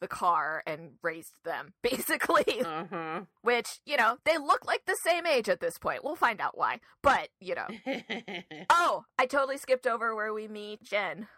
[0.00, 2.62] the car and raised them basically.
[2.64, 6.02] Uh which you know they look like the same age at this point.
[6.04, 6.80] We'll find out why.
[7.02, 7.66] But you know.
[8.70, 11.28] Oh i totally skipped over where we meet jen.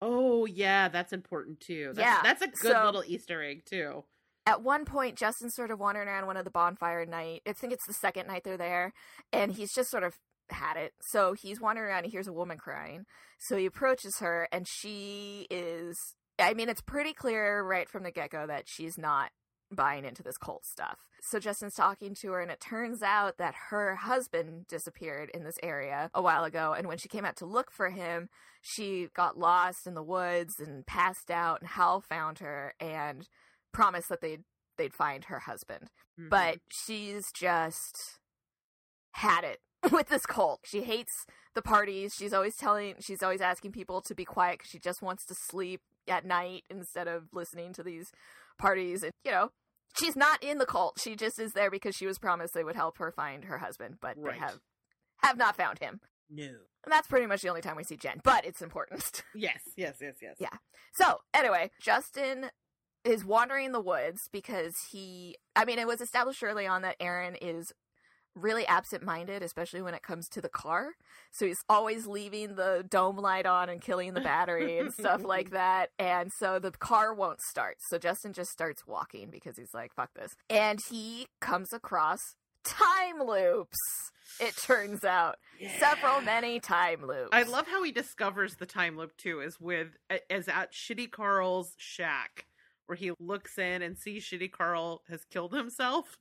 [0.00, 1.92] Oh yeah, that's important too.
[1.94, 4.04] That's, Yeah, that's a good so- little Easter egg too.
[4.46, 7.70] at one point justin's sort of wandering around one of the bonfire night i think
[7.72, 8.92] it's the second night they're there
[9.32, 10.14] and he's just sort of
[10.52, 10.92] had it.
[11.00, 13.04] So he's wandering around he hears a woman crying.
[13.38, 15.96] So he approaches her and she is
[16.40, 19.30] i mean it's pretty clear right from the get-go that she's not
[19.70, 20.98] buying into this cult stuff.
[21.20, 25.58] So justin's talking to her and it turns out that her husband disappeared in this
[25.62, 26.74] area a while ago.
[26.76, 28.28] And when she came out to look for him
[28.62, 33.28] she got lost in the woods and passed out and hal found her and
[33.72, 34.44] promised that they'd
[34.78, 35.90] they'd find her husband.
[36.18, 36.30] Mhm.
[36.30, 38.18] but she's just
[39.12, 39.60] had it
[39.92, 40.60] with this cult.
[40.64, 42.14] She hates the parties.
[42.16, 45.34] She's always telling, she's always asking people to be quiet because she just wants to
[45.34, 48.10] sleep at night instead of listening to these
[48.58, 49.02] parties.
[49.02, 49.50] And, you know,
[49.98, 50.98] she's not in the cult.
[51.00, 53.96] She just is there because she was promised they would help her find her husband,
[54.00, 54.34] but Right.
[54.34, 54.58] they have
[55.22, 56.00] have not found him.
[56.30, 56.44] no.
[56.84, 59.22] And that's pretty much the only time we see Jen, but it's important.
[59.34, 60.36] Yes, yes, yes, yes.
[60.38, 60.56] Yeah.
[60.94, 62.46] So, anyway, Justin
[63.04, 67.34] is wandering the woods because he, I mean, it was established early on that Aaron
[67.34, 67.72] is
[68.38, 70.92] really absent minded, especially when it comes to the car.
[71.30, 75.50] So he's always leaving the dome light on and killing the battery and stuff like
[75.52, 75.90] that.
[75.98, 77.76] And so the car won't start.
[77.88, 80.34] So Justin just starts walking because he's like, fuck this.
[80.48, 82.20] And he comes across
[82.64, 83.78] time loops,
[84.40, 85.36] it turns out.
[85.78, 87.30] Several, many time loops.
[87.32, 89.88] I love how he discovers the time loop too, is with
[90.30, 92.46] as at Shitty Carl's shack,
[92.86, 96.18] where he looks in and sees Shitty Carl has killed himself,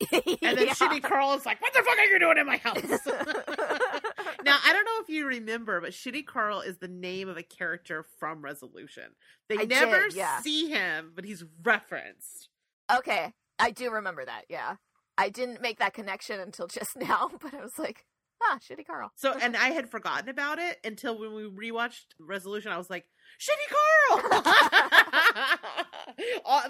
[0.12, 0.74] and then Yeah.
[0.74, 2.76] Shitty Carl is like, "What the fuck are you doing in my house?"
[4.44, 7.42] now I don't know if you remember, but Shitty Carl is the name of a
[7.42, 9.14] character from Resolution.
[9.48, 10.40] They I never did, yeah.
[10.40, 12.48] see him, but he's referenced.
[12.94, 14.42] Okay, I do remember that.
[14.48, 14.76] Yeah,
[15.16, 18.04] I didn't make that connection until just now, but I was like,
[18.46, 19.10] ah, shitty Carl.
[19.16, 23.06] So, and I had forgotten about it until when we rewatched Resolution, I was like,
[23.40, 24.42] Shitty Carl!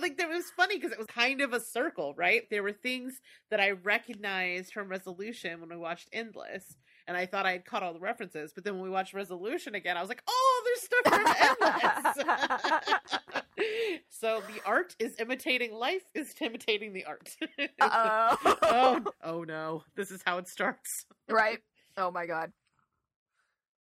[0.01, 2.43] Like, that was funny because it was kind of a circle, right?
[2.51, 7.47] There were things that I recognized from Resolution when we watched Endless, and I thought
[7.47, 10.09] I had caught all the references, but then when we watched Resolution again, I was
[10.09, 11.27] like, oh, there's stuff from
[12.81, 13.05] Endless!
[14.11, 17.31] so the art is imitating life, is imitating the art.
[17.81, 19.05] Oh.
[19.23, 21.07] oh no, this is how it starts.
[21.29, 21.59] right.
[21.97, 22.53] Oh my god.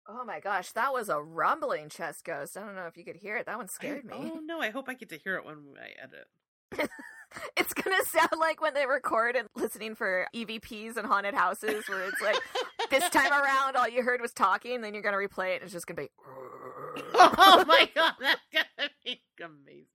[0.06, 2.56] Oh my gosh, that was a rumbling chest ghost.
[2.58, 3.46] I don't know if you could hear it.
[3.46, 4.30] That one scared I- me.
[4.34, 6.26] Oh no, I hope I get to hear it when I edit.
[7.56, 12.04] It's gonna sound like when they record and listening for EVPs and haunted houses, where
[12.04, 12.36] it's like
[12.90, 15.72] this time around all you heard was talking, then you're gonna replay it and it's
[15.72, 16.10] just gonna be.
[17.14, 19.86] oh my god, that's gonna be amazing.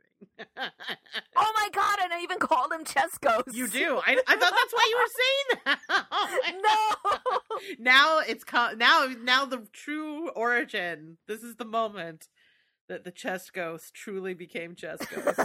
[0.57, 1.99] Oh my god!
[2.03, 3.53] And I even called him chest ghost.
[3.53, 4.01] you do.
[4.05, 5.79] I, I thought that's why you were saying that.
[6.11, 7.69] Oh No.
[7.79, 11.17] Now it's co- now now the true origin.
[11.27, 12.27] This is the moment
[12.89, 15.39] that the chest ghost truly became chest ghost.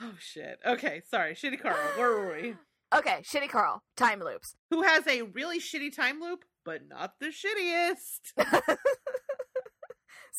[0.00, 0.58] Oh shit.
[0.66, 1.76] Okay, sorry, shitty Carl.
[1.96, 2.54] Where were we?
[2.96, 3.82] okay, shitty Carl.
[3.96, 4.54] Time loops.
[4.70, 8.76] Who has a really shitty time loop, but not the shittiest.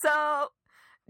[0.01, 0.47] So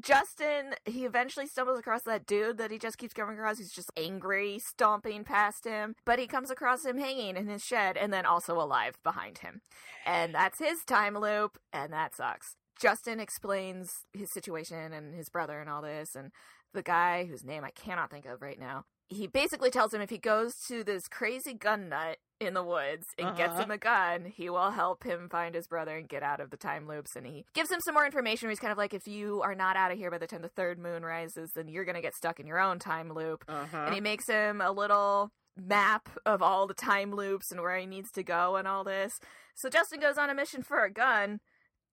[0.02, 3.58] Justin, he eventually stumbles across that dude that he just keeps coming across.
[3.58, 5.96] He's just angry, stomping past him.
[6.06, 9.62] But he comes across him hanging in his shed and then also alive behind him.
[10.06, 12.56] And that's his time loop, and that sucks.
[12.82, 16.32] Justin explains his situation and his brother and all this, and
[16.74, 18.86] the guy whose name I cannot think of right now.
[19.10, 23.06] He basically tells him if he goes to this crazy gun nut in the woods
[23.20, 23.64] and gets Uh-huh.
[23.64, 26.56] him a gun, he will help him find his brother and get out of the
[26.58, 27.14] time loops.
[27.18, 28.48] And he gives him some more information.
[28.48, 30.42] Where he's kind of like, if you are not out of here by the time
[30.42, 33.44] the third moon rises, then you're going to get stuck in your own time loop.
[33.50, 33.78] Uh-huh.
[33.86, 37.86] And he makes him a little map of all the time loops and where he
[37.86, 39.12] needs to go and all this.
[39.56, 41.42] So Justin goes on a mission for a gun.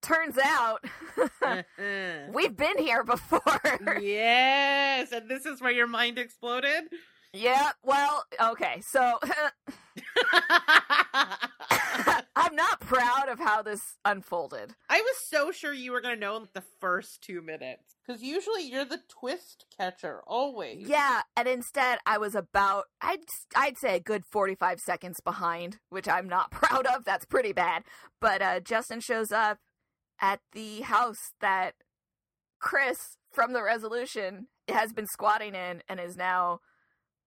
[0.01, 0.83] Turns out
[2.33, 3.41] we've been here before.
[4.01, 6.85] yes, and this is where your mind exploded.
[7.33, 8.81] yeah, well, okay.
[8.81, 9.19] So
[12.35, 14.73] I'm not proud of how this unfolded.
[14.89, 18.23] I was so sure you were going to know in the first two minutes because
[18.23, 20.87] usually you're the twist catcher always.
[20.87, 23.19] Yeah, and instead I was about I'd
[23.55, 27.03] I'd say a good 45 seconds behind, which I'm not proud of.
[27.05, 27.83] That's pretty bad.
[28.21, 29.59] But uh Justin shows up
[30.21, 31.73] at the house that
[32.59, 32.97] Chris
[33.31, 36.59] from the resolution has been squatting in and is now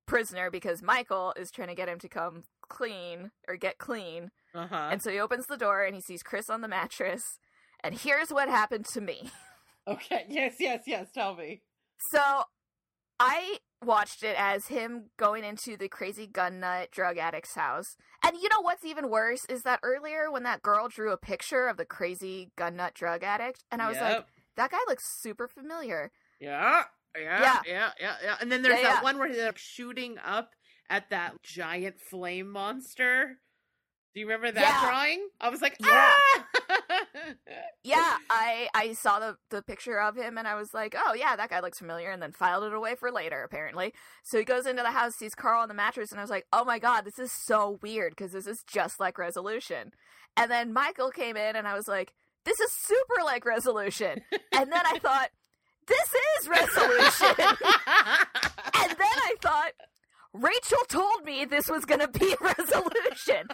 [0.07, 4.67] prisoner because Michael is trying to get him to come clean or get clean Uh
[4.67, 4.89] huh.
[4.93, 7.23] And so he opens the door and he sees Chris on the mattress.
[7.85, 9.31] And here's what happened to me.
[9.89, 10.27] Okay.
[10.29, 10.55] Yes.
[10.61, 10.85] Yes.
[10.87, 11.09] Yes.
[11.13, 11.61] Tell me.
[12.13, 12.21] So
[13.19, 17.97] I watched it as him going into the crazy gun nut drug addict's house.
[18.25, 21.67] And you know what's even worse is that earlier when that girl drew a picture
[21.69, 24.25] of the crazy gun nut drug addict, and I was like,
[24.57, 26.11] that guy looks super familiar.
[26.41, 26.85] Yeah.
[27.17, 27.41] Yeah.
[27.41, 27.61] Yeah.
[27.67, 27.91] Yeah.
[28.01, 28.15] Yeah.
[28.23, 28.37] Yeah.
[28.41, 29.03] And then there's Yeah, that yeah.
[29.03, 30.51] one where they're shooting up
[30.89, 33.39] at that giant flame monster.
[34.15, 35.27] Do you remember that drawing?
[35.41, 35.89] I was like, Yeah.
[35.91, 36.79] ah!
[37.85, 41.37] Yeah, I I saw the the picture of him and I was like, oh yeah,
[41.37, 43.43] that guy looks familiar, and then filed it away for later.
[43.43, 46.31] Apparently, so he goes into the house, sees Carl on the mattress, and I was
[46.31, 49.93] like, oh my god, this is so weird because this is just like Resolution.
[50.37, 52.13] And then Michael came in, and I was like,
[52.45, 54.21] this is super like Resolution.
[54.53, 55.31] And then I thought,
[55.87, 57.35] this is Resolution.
[57.39, 59.73] and then I thought.
[60.35, 63.49] Rachel told me this was going to be a resolution.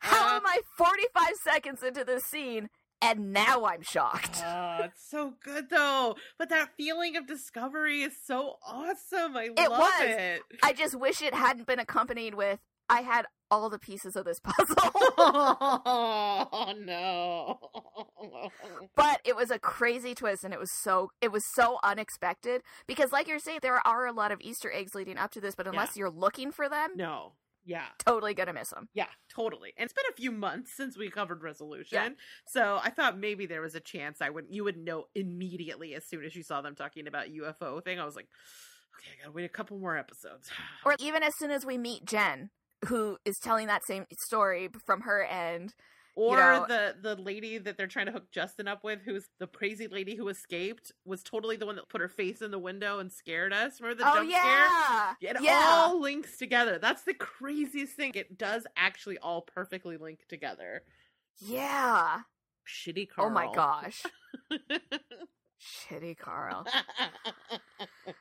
[0.00, 2.68] How am I 45 seconds into this scene
[3.02, 4.42] and now I'm shocked?
[4.46, 6.16] Oh, it's so good though.
[6.38, 9.36] But that feeling of discovery is so awesome.
[9.36, 9.92] I It love was.
[10.00, 10.42] it.
[10.62, 12.58] I just wish it hadn't been accompanied with
[12.90, 14.76] I had all the pieces of this oh, puzzle.
[16.52, 18.50] oh no.
[18.96, 23.12] but it was a crazy twist and it was so it was so unexpected because
[23.12, 25.66] like you're saying there are a lot of easter eggs leading up to this but
[25.66, 27.32] unless you're looking for them no.
[27.64, 27.86] Yeah.
[27.98, 29.72] totally gonna miss them Yeah, totally.
[29.76, 31.98] And it's been a few months since we covered resolution.
[32.02, 32.08] Yeah.
[32.46, 36.04] So I thought maybe there was a chance I would you would know immediately as
[36.06, 38.00] soon as you saw them talking about UFO thing.
[38.00, 38.28] I was like,
[38.98, 40.50] okay, I gotta wait a couple more episodes.
[40.84, 42.50] or even as soon as we meet jen
[42.88, 45.74] who is telling that same story from her end
[46.16, 49.46] Or know- the the lady that they're trying to hook Justin up with, who's the
[49.46, 52.98] crazy lady who escaped, was totally the one that put her face in the window
[52.98, 53.80] and scared us.
[53.80, 54.42] Remember the oh jump scare?
[54.42, 56.78] yeah It yeah all links together.
[56.78, 58.12] That's the craziest thing.
[58.14, 60.82] It does actually all perfectly link together.
[61.38, 62.20] yeah
[62.68, 63.28] Shitty Carl.
[63.28, 64.02] oh my gosh
[65.60, 66.66] shitty carl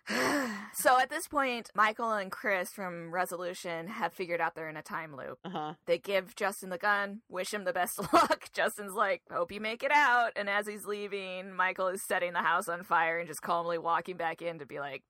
[0.73, 4.82] so at this point michael and chris from resolution have figured out they're in a
[4.82, 5.73] time loop uh huh.
[5.86, 8.49] They give Justin the gun, wish him the best of luck.
[8.54, 10.32] Justin's like, hope you make it out.
[10.36, 14.17] And as he's leaving, Michael is setting the house on fire and just calmly walking
[14.17, 15.04] back in to be like,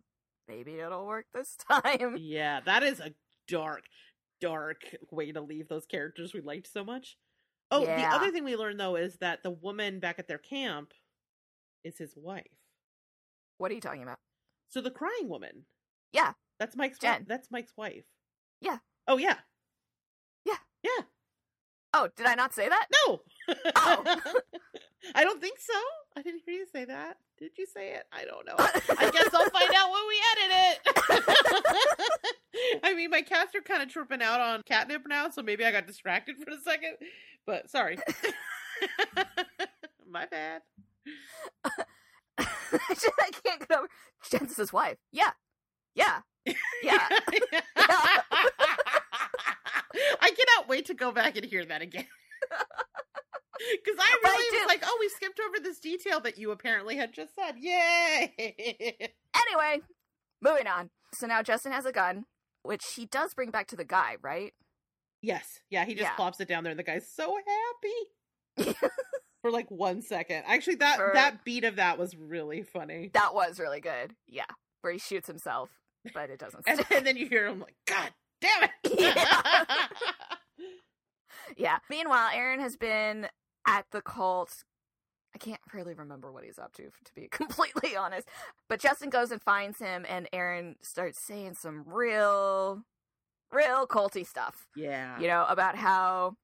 [0.48, 2.16] maybe it'll work this time.
[2.18, 3.14] Yeah, that is a
[3.48, 3.84] dark,
[4.40, 7.18] dark way to leave those characters we liked so much.
[7.72, 10.92] Oh, the other thing we learned though is that the woman back at their camp
[11.84, 12.46] is his wife.
[13.58, 14.20] What are you talking about?
[14.70, 15.66] So the crying woman.
[16.14, 16.34] Yeah.
[16.60, 17.12] That's Mike's Jen.
[17.12, 17.28] wife.
[17.28, 18.06] That's Mike's wife.
[18.62, 18.78] Yeah.
[19.08, 19.38] Oh yeah.
[20.46, 20.58] Yeah.
[20.84, 21.04] Yeah.
[21.94, 22.88] Oh, did I not say that?
[23.08, 23.22] No.
[23.76, 24.04] Oh.
[25.16, 25.74] I don't think so.
[26.16, 27.18] I didn't hear you say that.
[27.40, 28.04] Did you say it?
[28.12, 28.56] I don't know.
[28.58, 30.52] I guess I'll find out when we edit
[30.86, 32.80] it.
[32.84, 35.72] I mean, my cats are kind of tripping out on catnip now, so maybe I
[35.72, 36.98] got distracted for a second.
[37.46, 37.98] But sorry.
[40.10, 40.62] my bad.
[42.38, 43.88] I can't get over
[44.30, 44.98] Jen's wife.
[45.12, 45.32] Yeah.
[45.96, 46.20] Yeah.
[46.84, 47.08] Yeah.
[50.22, 52.06] I cannot wait to go back and hear that again.
[53.84, 56.52] Because I But I really was like, oh, we skipped over this detail that you
[56.52, 57.56] apparently had just said.
[57.60, 58.34] Yay!
[59.36, 59.82] Anyway,
[60.42, 60.90] moving on.
[61.16, 62.24] So now Justin has a gun,
[62.64, 64.54] which he does bring back to the guy, right?
[65.22, 65.60] yes.
[65.70, 66.16] Yeah, he just Yeah.
[66.16, 67.38] plops it down there and the guy's so
[68.56, 68.74] happy
[69.42, 70.44] for like one second.
[70.48, 73.10] Actually, that, For- that beat of that was really funny.
[73.14, 74.14] that was really good.
[74.28, 74.46] Yeah.
[74.82, 75.70] Where he shoots himself,
[76.14, 78.72] but it doesn't And, and then you hear him like, God damn it!
[79.00, 79.76] Yeah.
[81.58, 81.80] Yeah.
[81.90, 83.28] Meanwhile, Aaron has been
[83.68, 84.64] at the cult.
[85.34, 88.28] I can't really remember what he's up to, to be completely honest.
[88.68, 92.84] But Justin goes and finds him, and Aaron starts saying some real,
[93.52, 94.68] real culty stuff.
[94.76, 95.20] yeah.
[95.20, 96.36] You know, about how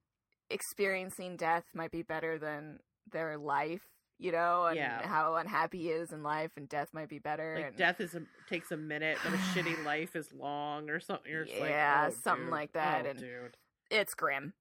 [0.49, 2.79] experiencing death might be better than
[3.12, 3.81] their life.
[4.17, 5.05] You know, and Yeah.
[5.05, 7.55] how unhappy he is in life, and death might be better.
[7.58, 11.01] Like and death is a, takes a minute, but a shitty life is long, or
[11.01, 11.29] something.
[11.29, 12.52] You're Yeah, like, oh, something dude.
[12.54, 13.58] like that, Oh, and- dude.
[13.91, 14.54] it's grim.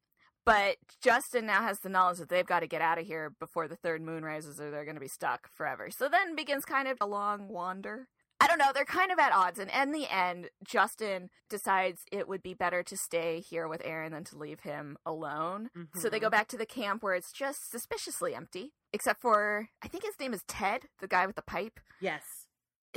[0.45, 3.69] But Justin now has the knowledge that they've got to get out of here before
[3.69, 5.89] the third moon rises or they're going to be stuck forever.
[5.91, 8.09] So then begins kind of a long wander.
[8.45, 9.59] I don't know, they're kind of at odds.
[9.59, 14.13] And in the end, Justin decides it would be better to stay here with Aaron
[14.13, 15.71] than to leave him alone.
[15.95, 16.33] So they go Mhm.
[16.33, 20.35] back to the camp where it's just suspiciously empty, except for, I think his name
[20.35, 22.47] is Ted, the guy with the pipe Yes.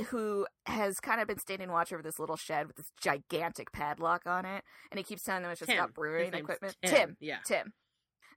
[0.08, 4.26] who has kind of been standing watch over this little shed with this gigantic padlock
[4.26, 5.78] on it, and he keeps telling them it's just Tim.
[5.78, 6.76] got brewing equipment.
[6.84, 7.38] Tim, Tim, yeah.
[7.46, 7.72] Tim.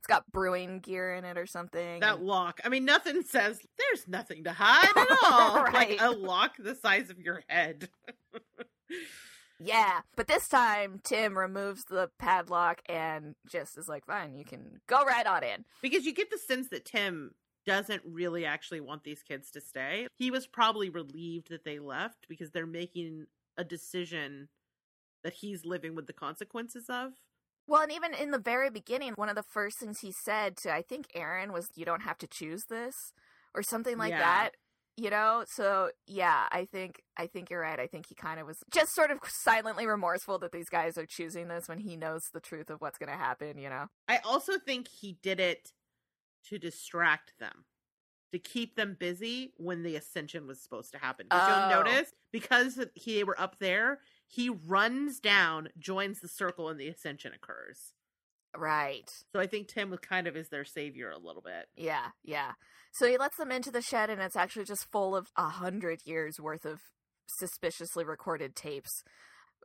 [0.02, 2.00] It's got brewing gear in it or something.
[2.00, 2.60] That lock.
[2.66, 5.64] I mean, nothing says there's nothing to hide at all.
[5.64, 5.92] Right.
[5.92, 7.88] Like a lock the size of your head.
[9.64, 14.82] Yeah, but this time Tim removes the padlock and just is like, "Fine, you can
[14.88, 17.36] go right on in." Because you get the sense that Tim
[17.68, 20.08] doesn't really actually want these kids to stay.
[20.18, 24.50] He was probably relieved that they left because they're making a decision
[25.24, 27.12] that he's living with the consequences of.
[27.72, 30.74] Well, and even in the very beginning, one of the first things he said to
[30.74, 33.14] I think Aaron was, "You don't have to choose this,"
[33.56, 34.20] or something like Yeah.
[34.20, 34.58] that.
[34.98, 37.80] You know, so yeah, I think I think you're right.
[37.80, 41.06] I think he kind of was just sort of silently remorseful that these guys are
[41.06, 43.58] choosing this when he knows the truth of what's going to happen.
[43.58, 45.72] You know, I also think he did it
[46.48, 47.64] to distract them,
[48.34, 51.30] to keep them busy when the ascension was supposed to happen.
[51.30, 51.62] Did Oh.
[51.62, 52.12] you notice?
[52.34, 54.02] Because he they were up there,
[54.34, 57.94] he runs down, joins the circle, and the ascension occurs.
[58.58, 59.12] right?
[59.34, 61.68] So I think Tim kind of is their savior a little bit.
[61.76, 62.54] Yeah, yeah.
[62.94, 66.02] So he lets them into the shed, and it's actually just full of a hundred
[66.06, 66.80] years worth of
[67.28, 69.04] suspiciously recorded tapes.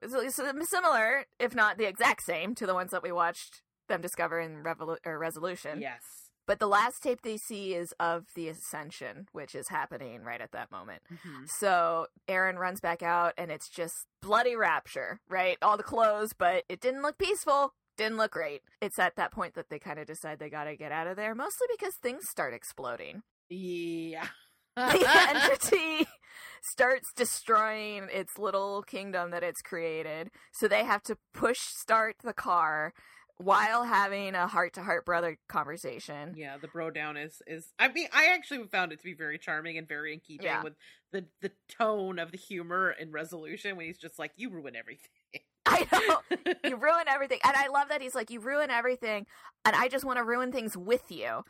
[0.09, 4.01] So, so similar, if not the exact same, to the ones that we watched them
[4.03, 5.81] discover in Revolu- or Resolution.
[5.81, 6.03] Yes.
[6.47, 10.53] But the last tape they see is of the Ascension, which is happening right at
[10.53, 11.03] that moment.
[11.12, 11.49] Mhm.
[11.59, 15.59] So Aaron runs back out, and it's just bloody rapture, right?
[15.61, 17.74] All the clothes, but it didn't look peaceful.
[17.97, 18.62] Didn't look great.
[18.80, 21.16] It's at that point that they kind of decide they got to get out of
[21.16, 23.22] there, mostly because things start exploding.
[23.49, 24.28] Yeah.
[24.76, 26.07] the entity
[26.62, 30.30] starts destroying its little kingdom that it's created.
[30.53, 32.92] So they have to push start the car
[33.39, 36.34] while having a heart to heart brother conversation.
[36.37, 37.72] Yeah, the bro down is is.
[37.78, 40.62] I mean, I actually found it to be very charming and very in keeping Yeah.
[40.62, 40.74] with
[41.12, 45.11] the the tone of the humor and resolution when he's just like, "You ruin everything."
[45.67, 46.55] I know.
[46.64, 47.39] You ruin everything.
[47.45, 49.27] And I love that he's like, You ruin everything,
[49.64, 51.45] and I just want to ruin things with you.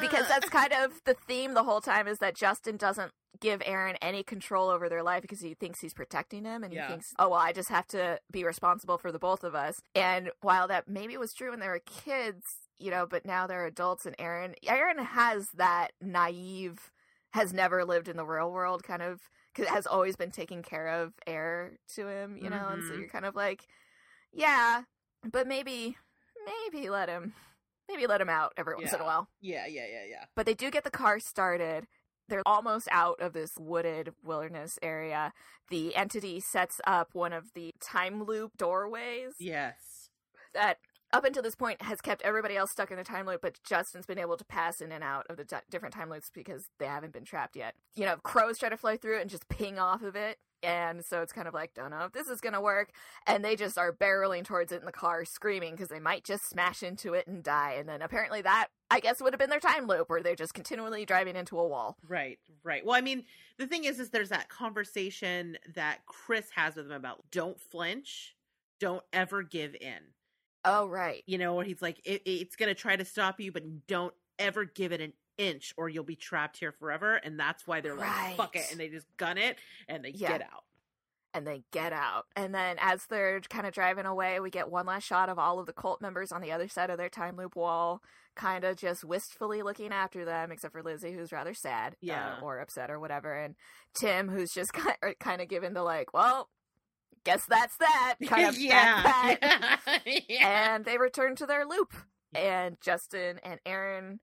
[0.00, 0.50] Because that's ah.
[0.50, 4.68] kind of the theme the whole time is that Justin doesn't give Aaron any control
[4.68, 7.52] over their life because he thinks he's protecting him and he thinks, oh, well, I
[7.52, 9.80] just have to be responsible for the both of us.
[9.94, 12.44] And while that maybe was true when they were kids,
[12.78, 16.90] you know, but now they're adults and Aaron, Aaron has that naive,
[17.32, 19.20] has never lived in the real world kind of,
[19.68, 22.98] has always been taking care of air to him, you know, and so Mhm.
[23.00, 23.66] you're kind of like,
[24.32, 24.84] yeah,
[25.24, 25.96] but maybe,
[26.46, 27.34] maybe let him,
[27.88, 30.24] maybe let him out every once in a while yeah, yeah, yeah, yeah.
[30.36, 31.86] but they do get the car started.
[32.28, 35.32] They're almost out of this wooded wilderness area.
[35.68, 40.10] The entity sets up one of the time loop doorways Yes.
[40.54, 40.78] that,
[41.12, 44.06] up until this point, has kept everybody else stuck in the time loop, but Justin's
[44.06, 46.86] been able to pass in and out of the di- different time loops because they
[46.86, 47.74] haven't been trapped yet.
[47.94, 50.38] You know, crows try to fly through it and just ping off of it.
[50.62, 52.90] And so it's kind of like, don't know if this is going to work.
[53.26, 56.48] And they just are barreling towards it in the car, screaming because they might just
[56.48, 57.76] smash into it and die.
[57.78, 60.54] And then apparently that, I guess, would have been their time loop where they're just
[60.54, 61.96] continually driving into a wall.
[62.06, 62.84] Right, right.
[62.84, 63.24] Well, I mean,
[63.56, 68.36] the thing is, is there's that conversation that Chris has with them about don't flinch,
[68.78, 70.12] don't ever give in.
[70.64, 71.22] Oh, right.
[71.26, 74.14] You know, where he's like, it, it's going to try to stop you, but don't
[74.38, 77.14] ever give it an inch, or you'll be trapped here forever.
[77.16, 78.70] And that's why they're like, fuck it, Right.
[78.72, 79.56] and they just gun it
[79.88, 80.28] and they Yeah.
[80.28, 80.64] get out.
[81.32, 82.26] and they get out.
[82.34, 85.60] And then as they're kind of driving away, we get one last shot of all
[85.60, 88.02] of the cult members on the other side of their time loop wall,
[88.34, 92.38] kind of just wistfully looking after them, except for Lizzie, who's rather sad uh, Yeah.
[92.42, 93.32] or upset or whatever.
[93.32, 93.54] And
[93.94, 96.48] Tim, who's just kind of, kind of given the like, well,
[97.24, 99.36] guess that's that kind of yeah.
[100.28, 100.74] yeah.
[100.74, 101.94] and they return to their loop.
[102.34, 104.20] And Justin and Aaron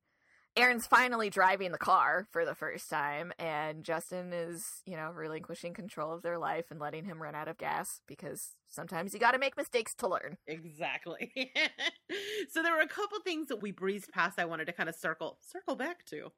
[0.58, 5.76] Aaron's finally driving the car for the first time, and Justin is, you know, relinquishing
[5.76, 9.34] control of their life and letting him run out of gas because sometimes you got
[9.34, 10.38] to make mistakes to learn.
[10.48, 11.32] Exactly.
[12.50, 14.96] so there were a couple things that we breezed past I wanted to kind of
[14.96, 16.32] circle circle back to.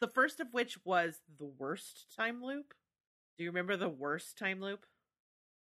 [0.00, 2.74] The first of which was the worst time loop.
[3.36, 4.86] Do you remember the worst time loop?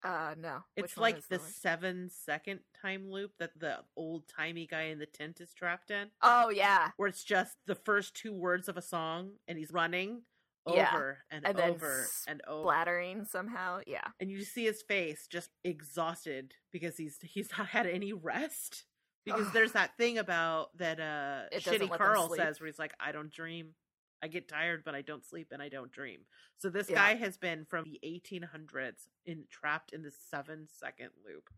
[0.05, 0.59] Uh, no.
[0.76, 5.40] It's like the seven second time loop that the old timey guy in the tent
[5.40, 9.32] is trapped in, Oh yeah, where it's just the first two words of a song
[9.46, 10.22] and he's running
[10.66, 10.90] Yeah.
[10.92, 12.62] over and, And then over and over.
[12.62, 13.80] splattering somehow.
[13.86, 14.09] Yeah.
[14.20, 18.84] and you see his face just exhausted because he's he's not had any rest
[19.24, 19.53] because Ugh.
[19.53, 23.30] there's that thing about that uh It shitty carl says where he's like i don't
[23.32, 23.74] dream
[24.22, 26.20] i get tired but i don't sleep and i don't dream
[26.58, 26.96] so this Yeah.
[26.96, 31.50] guy has been from the 1800s in trapped in the seven second loop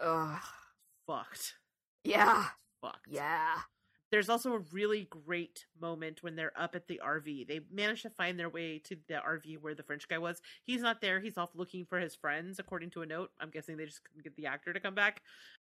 [0.00, 0.40] Ugh.
[1.06, 1.54] fucked
[2.04, 2.46] Yeah.
[2.80, 3.60] fucked Yeah.
[4.10, 7.48] there's also a really great moment when they're up at the RV.
[7.48, 10.40] They manage to find their way to the RV where the French guy was.
[10.64, 11.18] He's not there.
[11.18, 13.32] He's off looking for his friends, according to a note.
[13.40, 15.22] I'm guessing they just couldn't get the actor to come back.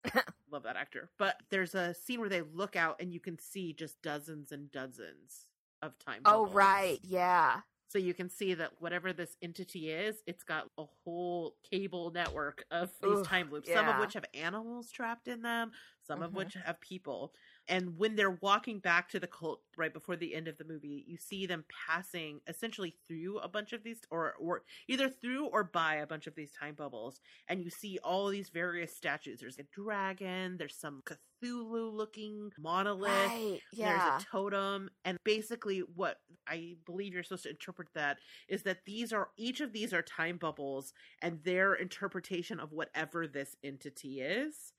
[0.51, 1.09] Love that actor.
[1.17, 4.71] But there's a scene where they look out and you can see just dozens and
[4.71, 5.47] dozens
[5.81, 6.21] of time.
[6.25, 6.55] Oh bubbles.
[6.55, 6.99] right.
[7.03, 7.61] Yeah.
[7.87, 12.63] So you can see that whatever this entity is, it's got a whole cable network
[12.69, 15.71] of these time loops, some of which have animals trapped in them,
[16.03, 16.35] some of Mhm.
[16.35, 17.33] which have people.
[17.69, 21.05] And when they're walking back to the cult right before the end of the movie,
[21.07, 25.63] you see them passing essentially through a bunch of these, or, or either through or
[25.63, 27.21] by a bunch of these time bubbles.
[27.47, 29.39] And you see all these various statues.
[29.39, 33.11] There's a dragon, there's some Cthulhu looking monolith.
[33.11, 33.59] Right.
[33.71, 34.09] Yeah.
[34.09, 34.89] There's a totem.
[35.05, 36.17] And basically, what
[36.47, 38.17] I believe you're supposed to interpret that
[38.47, 43.27] is that these are each of these are time bubbles and their interpretation of whatever
[43.27, 44.73] this entity is.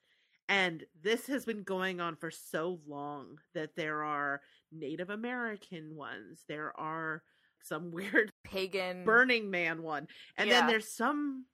[0.50, 4.42] And this has been going on for so long that there are
[4.72, 7.22] Native American ones, there are
[7.62, 9.04] some weird Pagan.
[9.04, 10.60] Burning Man one, and Yeah.
[10.60, 11.46] then there's some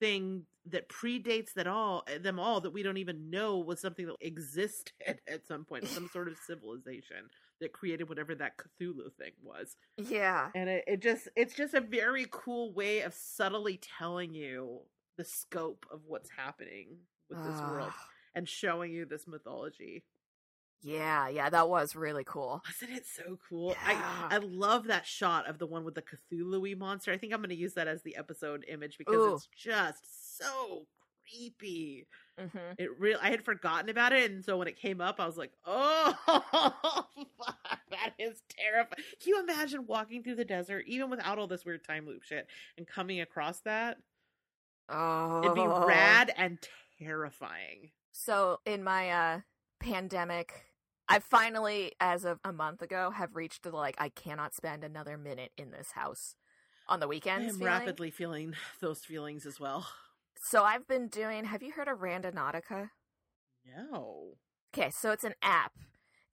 [0.00, 4.16] thing that predates that all them all that we don't even know was something that
[4.20, 4.92] existed
[5.28, 7.28] at some point, some sort of civilization
[7.60, 9.76] that created whatever that Cthulhu thing was.
[9.96, 10.48] Yeah.
[10.56, 14.80] And it, it just it's just a very cool way of subtly telling you
[15.16, 16.96] the scope of what's happening
[17.30, 20.04] with this world Ah, and showing you this mythology.
[20.82, 21.28] Yeah.
[21.28, 21.48] Yeah.
[21.48, 22.62] That was really cool.
[22.66, 23.76] Wasn't it so cool?
[23.86, 24.28] Yeah.
[24.30, 27.12] I I love that shot of the one with the Cthulhu monster.
[27.12, 29.34] I think I'm going to use that as the episode image because Ooh.
[29.34, 30.86] it's just so
[31.28, 32.06] creepy.
[32.38, 35.26] hmm It real I had forgotten about it, and so when it came up, I
[35.26, 36.14] was like, "Oh,
[37.90, 41.84] that is terrifying." Can you imagine walking through the desert, even without all this weird
[41.84, 43.98] time loop shit, and coming across that?
[44.88, 45.42] Oh.
[45.44, 46.58] It'd be rad and
[46.98, 47.90] terrifying.
[48.24, 49.40] So in my uh
[49.80, 50.52] pandemic,
[51.08, 55.18] I finally, as of a month ago, have reached the like I cannot spend another
[55.18, 56.36] minute in this house
[56.88, 57.54] on the weekends.
[57.54, 57.72] I'm feeling.
[57.72, 59.86] rapidly feeling those feelings as well.
[60.50, 61.44] So I've been doing.
[61.44, 62.90] Have you heard of Randonautica?
[63.76, 64.36] No.
[64.74, 65.72] Okay, so it's an app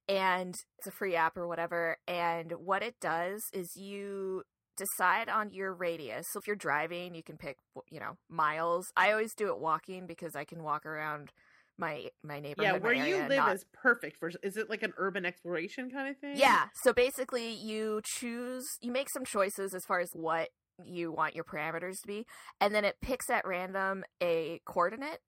[0.08, 1.98] and it's a free app or whatever.
[2.08, 4.44] And what it does is you
[4.78, 6.28] decide on your radius.
[6.32, 7.58] So if you're driving, you can pick,
[7.92, 8.88] you know, miles.
[8.96, 11.32] I always do it walking because I can walk around
[11.80, 12.73] my my neighborhood.
[12.73, 14.32] Yeah, where you live not- is perfect for.
[14.43, 16.38] Is it like an urban exploration kind of thing?
[16.38, 16.65] Yeah.
[16.84, 20.49] So basically, you choose, you make some choices as far as what
[20.86, 22.25] you want your parameters to be,
[22.61, 25.19] and then it picks at random a coordinate.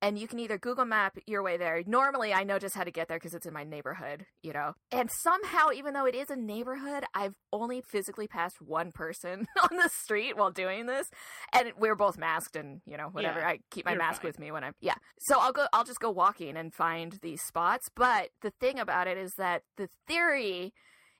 [0.00, 1.82] And you can either Google Map your way there.
[1.86, 4.74] Normally, I know just how to get there because it's in my neighborhood, you know.
[4.92, 9.76] And somehow, even though it is a neighborhood, I've only physically passed one person on
[9.76, 11.10] the street while doing this,
[11.52, 13.40] and we are both masked and you know whatever.
[13.40, 14.28] Yeah, I keep my mask fine.
[14.28, 14.94] with me when I'm yeah.
[15.18, 15.66] So I'll go.
[15.72, 17.88] I'll just go walking and find these spots.
[17.94, 20.72] But the thing about it is that the theory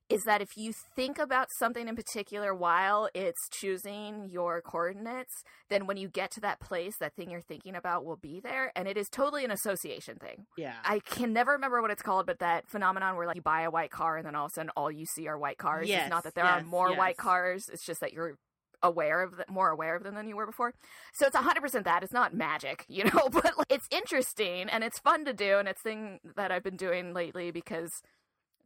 [0.08, 5.86] is that if you think about something in particular while it's choosing your coordinates, then
[5.86, 8.72] when you get to that place, that thing you're thinking about will be there.
[8.74, 10.46] And it is totally an association thing.
[10.56, 10.74] Yeah.
[10.84, 13.70] I can never remember what it's called, but that phenomenon where like you buy a
[13.70, 15.88] white car and then all of a sudden all you see are white cars.
[15.88, 17.64] Yes, it's not that there are yes, more white cars.
[17.70, 18.38] It's just that you're
[18.82, 20.72] aware of the, more aware of them than you were before.
[21.14, 22.02] So it's 100% that.
[22.02, 25.68] It's not magic, you know, but like, it's interesting and it's fun to do and
[25.68, 27.90] it's thing that I've been doing lately because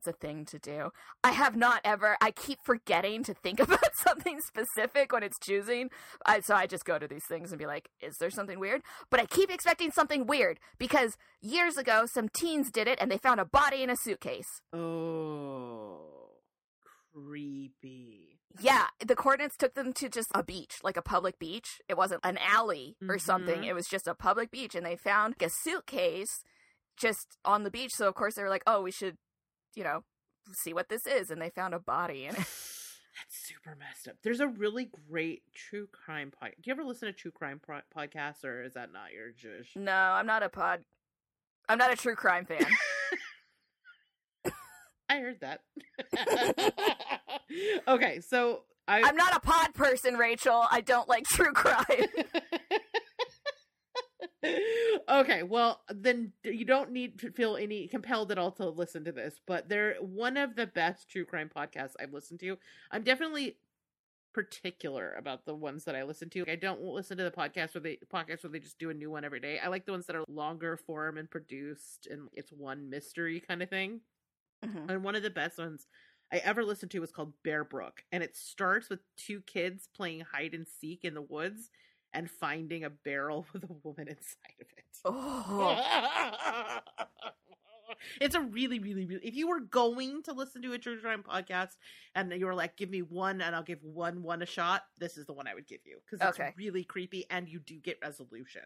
[0.05, 0.91] it's a thing to do.
[1.23, 2.17] I have not ever.
[2.21, 5.91] I keep forgetting to think about something specific when it's choosing.
[6.27, 8.83] I, so I just go to these things and be like, "Is there something weird?"
[9.11, 13.19] But I keep expecting something weird because years ago some teens did it and they
[13.19, 14.61] found a body in a suitcase.
[14.73, 16.01] Oh,
[17.15, 18.41] creepy.
[18.61, 21.81] Yeah, the coordinates took them to just a beach, like a public beach.
[21.89, 23.63] It wasn't an alley or something.
[23.63, 23.67] Mhm.
[23.67, 26.43] It was just a public beach, and they found a suitcase
[26.99, 27.93] just on the beach.
[27.95, 29.17] So of course they were like, "Oh, we should,
[29.75, 30.05] you know,
[30.53, 32.37] see what this is." And they found a body in it.
[33.19, 34.17] That's super messed up.
[34.23, 36.63] There's a really great true crime podcast.
[36.63, 39.77] Do you ever listen to true crime pro- podcasts, or is that not your zhuzh?
[39.77, 40.81] No, I'm not a pod.
[41.69, 42.67] I'm not a true crime fan.
[45.09, 45.61] I heard that.
[47.89, 50.65] okay, so I I'm not a pod person, Rachel.
[50.71, 51.85] I don't like true crime.
[55.13, 59.13] okay, well then you don't need to feel any compelled at all to listen to
[59.13, 62.59] this, but they're one of the best true crime podcasts I've listened to.
[62.91, 63.59] I'm definitely
[64.35, 66.45] particular about the ones that I listen to.
[66.49, 69.11] I don't listen to the podcast where they podcasts where they just do a new
[69.11, 69.59] one every day.
[69.59, 73.63] I like the ones that are longer form and produced and it's one mystery kind
[73.63, 74.01] of thing.
[74.65, 74.91] Mhm.
[74.91, 75.87] And one of the best ones
[76.33, 78.05] I ever listened to was called Bear Brook.
[78.13, 81.71] And it starts with two kids playing hide and seek in the woods
[82.15, 84.85] and finding a barrel with a woman inside of it.
[85.05, 85.81] Oh,
[88.21, 89.27] it's a really, really, really.
[89.27, 91.77] If you were going to listen to a true crime podcast
[92.15, 95.17] and you were like, "Give me one, and I'll give one one a shot," this
[95.17, 96.55] is the one I would give you because it's Okay.
[96.57, 98.63] really creepy and you do get resolution.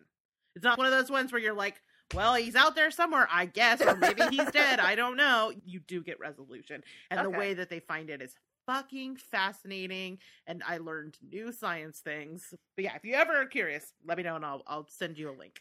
[0.55, 1.81] It's not one of those ones where you're like,
[2.15, 4.81] "Well, he's out there somewhere, I guess, or maybe he's dead.
[4.81, 8.35] I don't know." You do get resolution, and the way that they find it is
[8.67, 12.43] fucking fascinating and I learned new science things.
[12.75, 15.31] But yeah, if you ever are curious, let me know and I'll I'll send you
[15.31, 15.61] a link.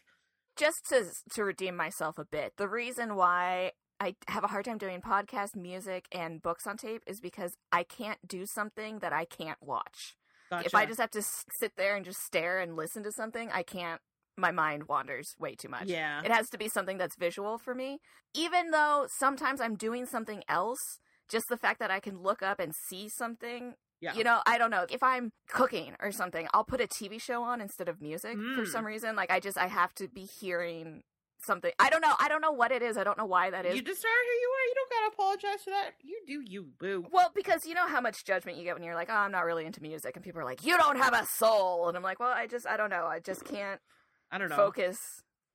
[0.56, 1.04] Just to
[1.34, 5.56] to redeem myself a bit, the reason why I have a hard time doing podcast,
[5.56, 10.16] music, and books on tape is because I can't do something that I can't watch.
[10.50, 10.66] Gotcha.
[10.66, 11.22] If I just have to
[11.58, 14.00] sit there and just stare and listen to something, I can't.
[14.38, 15.86] My mind wanders way too much.
[15.86, 16.20] Yeah.
[16.22, 18.00] It has to be something that's visual for me.
[18.34, 22.60] Even though sometimes I'm doing something else, just the fact that I can look up
[22.60, 24.14] and see something, Yeah.
[24.14, 24.86] you know, I don't know.
[24.90, 28.62] If I'm cooking or something, I'll put a TV show on instead of music for
[28.62, 28.68] Mm.
[28.68, 29.16] some reason.
[29.16, 31.02] Like I just I have to be hearing
[31.38, 31.72] something.
[31.78, 32.14] I don't know.
[32.18, 32.96] I don't know what it is.
[32.96, 33.74] I don't know why that is.
[33.76, 34.66] You just are who you are.
[34.68, 35.90] You don't gotta apologize for that.
[36.02, 37.06] You do you, boo.
[37.12, 39.44] Well, because you know how much judgment you get when you're like, "Oh, I'm not
[39.44, 42.18] really into music," and people are like, "You don't have a soul," and I'm like,
[42.20, 43.80] "Well, I just, I don't know, I just can't
[44.30, 44.56] I don't know.
[44.56, 44.98] focus."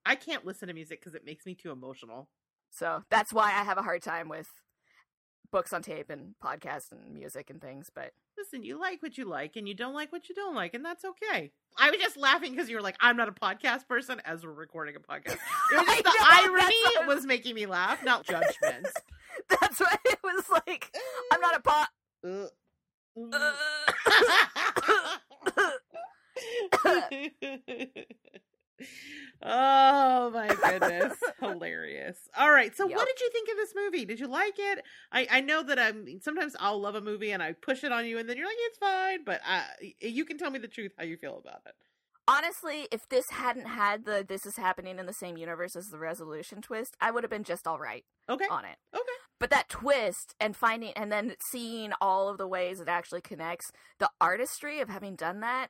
[0.05, 2.28] I can't listen to music because it makes me too emotional.
[2.72, 4.47] So that's why I have a hard time with
[5.52, 7.89] books on tape and podcasts and music and things.
[7.93, 10.74] But Listen, you like what you like and you don't like what you don't like,
[10.74, 11.52] and that's okay.
[11.78, 14.52] I was just laughing because you were like, I'm not a podcast person as we're
[14.54, 15.38] recording a podcast.
[15.72, 16.76] It was just the know, irony
[17.08, 18.88] was- was making me laugh, not judgment.
[19.49, 20.91] that's why it was like,
[21.32, 21.89] I'm not a pot.
[22.26, 22.47] Uh,
[29.43, 31.13] oh my goodness.
[31.39, 32.17] Hilarious.
[32.38, 32.97] All right so Yep.
[32.97, 34.05] what did you think of this movie?
[34.05, 34.84] Did you like it?
[35.11, 38.05] I i know that i'm sometimes i'll love a movie and i push it on
[38.05, 39.63] you and then you're like it's fine but uh,
[39.99, 41.73] you can tell me the truth how you feel about it.
[42.27, 45.97] Honestly, if this hadn't had the "this is happening in the same universe as the
[45.97, 48.45] resolution" twist, I would have been just all right okay.
[48.49, 48.77] on it.
[48.93, 49.03] okay.
[49.39, 53.71] But that twist and finding and then seeing all of the ways it actually connects,
[53.99, 55.69] the artistry of having done that,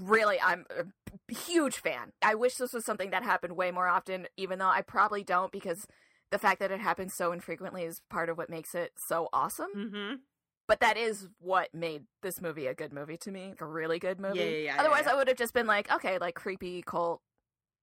[0.00, 2.12] really, I'm a huge fan.
[2.22, 5.52] I wish this was something that happened way more often, even though I probably don't
[5.52, 5.86] because
[6.30, 9.70] the fact that it happens so infrequently is part of what makes it so awesome.
[9.76, 10.14] mm-hmm
[10.66, 13.98] But that is what made this movie a good movie to me, like a really
[13.98, 14.38] good movie.
[14.38, 15.06] Yeah, yeah, yeah, Otherwise.
[15.06, 17.20] I would have just been like, okay, like creepy, cult,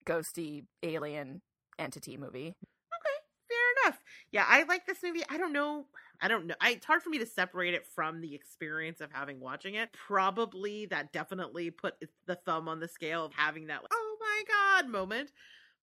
[0.05, 1.41] ghosty, alien
[1.79, 2.47] entity movie.
[2.49, 3.99] Okay, fair enough
[4.31, 5.85] yeah i like this movie i don't know
[6.21, 9.11] i don't know I, it's hard for me to separate it from the experience of
[9.11, 9.89] having watching it.
[9.93, 11.95] Probably that definitely put
[12.25, 15.31] the thumb on the scale of having that oh my god moment.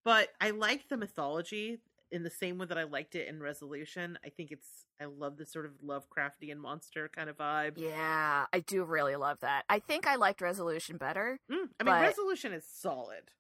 [0.05, 1.79] But i like the mythology
[2.11, 4.19] in the same way that i liked it in resolution.
[4.25, 4.69] I think it's
[5.01, 7.75] i love the sort of lovecraftian monster kind of vibe.
[7.77, 9.65] Yeah, I do really love that.
[9.69, 11.39] I think I liked Resolution better.
[11.51, 13.31] Mm, i mean but- resolution is solid.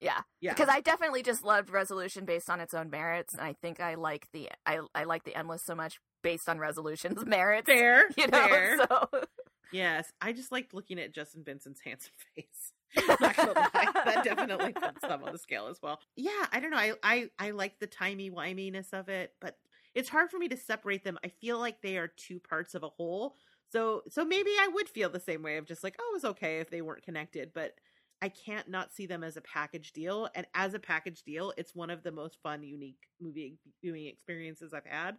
[0.00, 0.52] Yeah, yeah.
[0.52, 3.94] because I definitely just loved Resolution based on its own merits, and I think I
[3.94, 7.66] like the I I like the Endless so much based on Resolution's merits.
[7.66, 8.48] fair you know.
[8.48, 8.78] fair.
[8.78, 9.08] So
[9.72, 12.72] Yes, I just liked looking at Justin Benson's handsome face.
[13.08, 16.00] Not gonna lie, that definitely puts them on the scale as well.
[16.16, 16.78] Yeah, I don't know.
[16.78, 19.56] I I I like the timey wiminess of it, but
[19.94, 21.18] it's hard for me to separate them.
[21.24, 23.36] I feel like they are two parts of a whole.
[23.72, 26.24] So so maybe I would feel the same way of just like, oh, it was
[26.32, 27.74] okay if they weren't connected, but
[28.22, 30.28] I can't not see them as a package deal.
[30.34, 34.72] And as a package deal, it's one of the most fun, unique movie viewing experiences
[34.72, 35.16] I've had.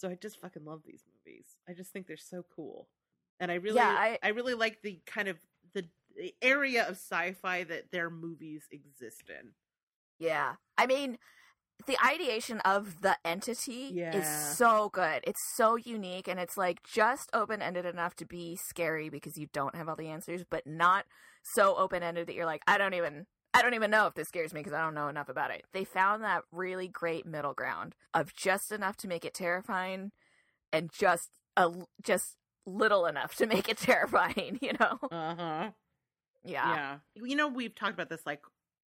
[0.00, 1.44] So I just fucking love these movies.
[1.68, 2.88] I just think they're so cool.
[3.38, 5.36] And I really Yeah, I, I- really like the kind of
[5.74, 5.84] the,
[6.16, 9.50] the area of sci-fi that their movies exist in.
[10.18, 11.18] yeah, I mean.
[11.86, 14.18] The ideation of the entity Yeah.
[14.18, 15.22] is so good.
[15.24, 19.48] It's so unique and it's like just open ended enough to be scary because you
[19.52, 21.06] don't have all the answers, but not
[21.42, 24.28] so open ended that you're like, I don't even I don't even know if this
[24.28, 25.64] scares me because I don't know enough about it.
[25.72, 30.12] They found that really great middle ground of just enough to make it terrifying
[30.72, 31.72] and just a
[32.02, 34.98] just little enough to make it terrifying, you know?
[35.10, 35.70] Uh-huh.
[36.44, 36.74] Yeah.
[36.74, 36.98] Yeah.
[37.16, 38.42] You know, we've talked about this like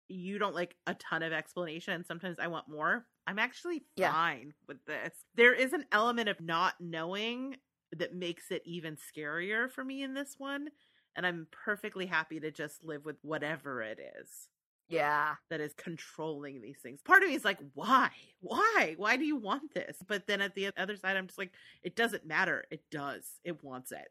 [0.08, 2.04] you don't like a ton of explanation.
[2.04, 3.06] Sometimes I want more.
[3.26, 4.12] I'm actually Yeah.
[4.12, 5.14] fine with this.
[5.34, 7.56] There is an element of not knowing
[7.96, 10.68] that makes it even scarier for me in this one.
[11.16, 14.48] And I'm perfectly happy to just live with whatever it is
[14.88, 15.34] Yeah.
[15.50, 17.00] that is controlling these things.
[17.02, 18.10] Part of me is like, why?
[18.40, 18.94] Why?
[18.96, 19.98] Why do you want this?
[20.06, 21.52] But then at the other side, I'm just like,
[21.82, 22.64] it doesn't matter.
[22.70, 23.24] It does.
[23.44, 24.08] It wants it.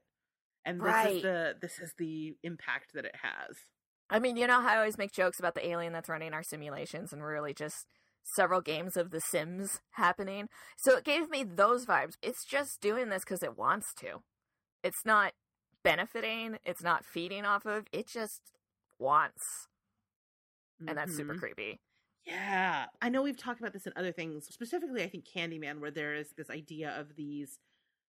[0.64, 1.16] And this Right.
[1.16, 3.58] is the this is the impact that it has.
[4.12, 6.44] I mean, you know how I always make jokes about the alien that's running our
[6.44, 7.88] simulations and really just
[8.24, 10.50] several games of The Sims happening.
[10.78, 12.18] So it gave me those vibes.
[12.22, 14.22] It's just doing this because it wants to.
[14.84, 15.34] It's not
[15.84, 18.42] benefiting, it's not feeding off of, it just
[19.00, 19.68] wants.
[20.88, 21.40] And that's super Mhm.
[21.40, 21.80] creepy.
[22.26, 22.88] Yeah.
[23.02, 26.16] I know we've talked about this in other things, specifically, I think Candyman, where there
[26.16, 27.60] is this idea of these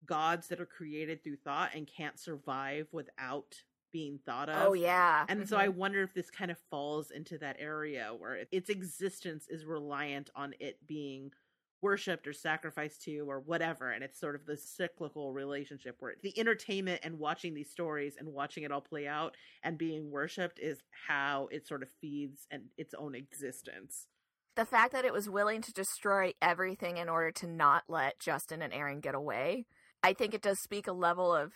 [0.05, 4.67] gods that are created through thought and can't survive without being thought of.
[4.67, 5.25] Oh, yeah.
[5.27, 5.61] And so Mhm.
[5.61, 10.29] I wonder if this kind of falls into that area where its existence is reliant
[10.35, 11.33] on it being
[11.81, 16.37] worshipped or sacrificed to or whatever and it's sort of the cyclical relationship where the
[16.39, 20.81] entertainment and watching these stories and watching it all play out and being worshipped is
[21.07, 24.07] how it sort of feeds and its own existence.
[24.55, 28.63] The fact that it was willing to destroy everything in order to not let Justin
[28.63, 29.67] and Aaron get away,
[30.01, 31.53] I think it does speak a level of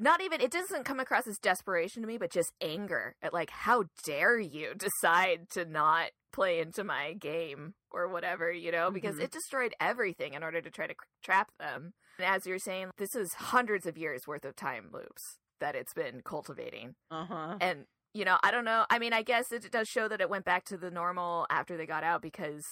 [0.00, 3.50] not even it doesn't come across as desperation to me, but just anger at like
[3.50, 9.16] how dare you decide to not play into my game or whatever, you know, because
[9.16, 9.22] Mhm.
[9.24, 11.92] it destroyed everything in order to try to trap them.
[12.18, 15.22] And as you're saying, this is hundreds of years worth of time loops
[15.60, 16.94] that it's been cultivating.
[17.10, 18.86] uh-huh And you know, I don't know.
[18.90, 21.76] I mean, I guess it does show that it went back to the normal after
[21.76, 22.64] they got out because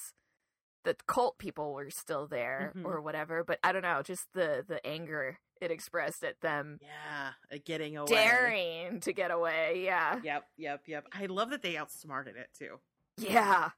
[0.89, 2.85] the cult people were still there Mhm.
[2.87, 3.45] or whatever.
[3.45, 7.97] But I don't know, just the the anger it expressed at them yeah uh, getting
[7.97, 9.83] away daring to get away.
[9.85, 12.79] Yeah, yep yep yep i love that they outsmarted it too
[13.17, 13.71] yeah.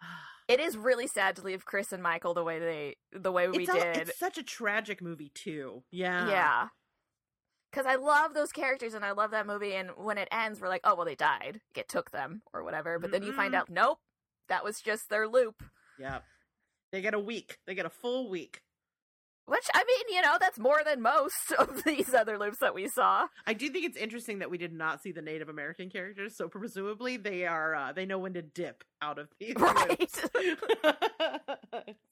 [0.46, 3.60] It is really sad to leave Chris and Michael the way they the way we
[3.62, 3.96] it's, all- did.
[3.96, 6.68] it's such a tragic movie too yeah Yeah.
[7.72, 9.72] Because I love those characters and I love that movie.
[9.74, 11.60] And when it ends, we're like, oh, well, they died.
[11.74, 13.00] It took them or whatever.
[13.00, 13.98] But then you find out, nope,
[14.48, 15.60] that was just their loop.
[15.98, 16.22] Yep.
[16.94, 17.58] They get a week.
[17.66, 18.62] They get a full week.
[19.46, 22.86] Which, I mean, you know, that's more than most of these other loops that we
[22.86, 23.26] saw.
[23.48, 26.46] I do think it's interesting that we did not see the Native American characters, so
[26.48, 29.56] presumably they are uh, they know when to dip out of these.
[29.58, 29.98] Right.
[29.98, 30.20] loops.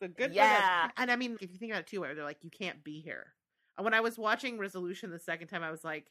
[0.02, 0.34] so good.
[0.34, 0.90] Yeah.
[0.96, 3.00] And I mean, if you think about it too, where they're like, you can't be
[3.00, 3.28] here.
[3.78, 6.10] And When I was watching Resolution the second time, I was like,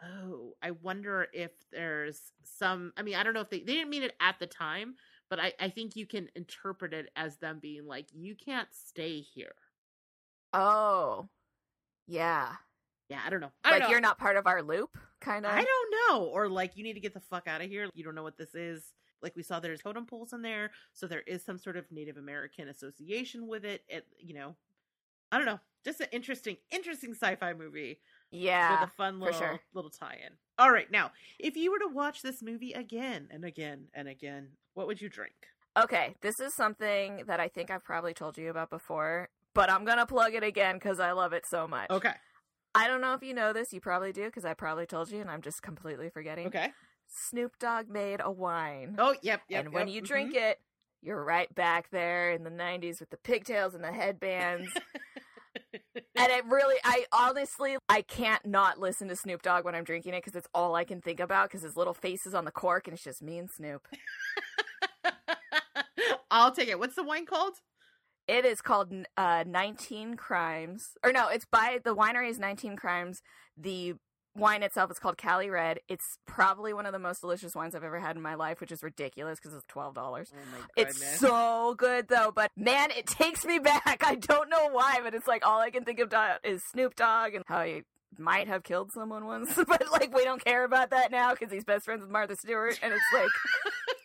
[0.00, 2.92] oh, I wonder if there's some.
[2.96, 4.94] I mean, I don't know if they they didn't mean it at the time,
[5.28, 9.20] but I I think you can interpret it as them being like, you can't stay
[9.20, 9.54] here.
[10.52, 11.28] Oh.
[12.06, 12.52] Yeah.
[13.08, 13.52] Yeah, I don't know.
[13.62, 13.90] I don't Like, know.
[13.92, 15.52] you're not part of our loop, kind of.
[15.52, 16.24] I don't know.
[16.24, 17.88] Or like you need to get the fuck out of here.
[17.94, 18.94] You don't know what this is.
[19.22, 22.16] Like we saw there's totem poles in there, so there is some sort of Native
[22.16, 23.82] American association with it.
[23.88, 24.56] It you know
[25.32, 25.60] I don't know.
[25.84, 28.00] Just an interesting, interesting sci-fi movie
[28.30, 28.80] Yeah.
[28.80, 29.60] with a fun little sure.
[29.72, 30.32] little tie-in.
[30.58, 34.52] All right, now if you were to watch this movie again and again and again,
[34.74, 35.34] what would you drink?
[35.78, 39.84] Okay, this is something that I think I've probably told you about before, but I'm
[39.84, 41.90] going to plug it again because I love it so much.
[41.90, 42.14] Okay,
[42.74, 43.72] I don't know if you know this.
[43.72, 46.46] You probably do because I probably told you and I'm just completely forgetting.
[46.48, 46.72] okay.
[47.08, 48.96] Snoop Dogg made a wine.
[48.98, 49.64] Oh, yep, yep.
[49.64, 50.06] and when yep, you mhm.
[50.06, 50.60] drink it,
[51.02, 54.70] you're right back there in the 90s with the pigtails and the headbands.
[56.16, 60.14] and it really, I honestly, I can't not listen to Snoop Dogg when I'm drinking
[60.14, 62.50] it because it's all I can think about because his little face is on the
[62.50, 63.86] cork and it's just me and Snoop.
[66.30, 66.78] I'll take it.
[66.78, 67.54] What's the wine called?
[68.28, 70.90] It is called uh, 19 Crimes.
[71.04, 73.22] Or no, it's by the winery is 19 Crimes.
[73.56, 73.94] The
[74.36, 75.80] wine itself is called Cali Red.
[75.88, 78.72] It's probably one of the most delicious wines I've ever had in my life, which
[78.72, 79.94] is ridiculous because it's $12.
[79.96, 80.24] Oh
[80.76, 84.02] It's so good though, but man, it takes me back.
[84.04, 86.12] I don't know why, but it's like all I can think of
[86.44, 87.82] is Snoop Dogg and how he
[88.18, 91.64] might have killed someone once, but like we don't care about that now because he's
[91.64, 93.30] best friends with Martha Stewart, and it's like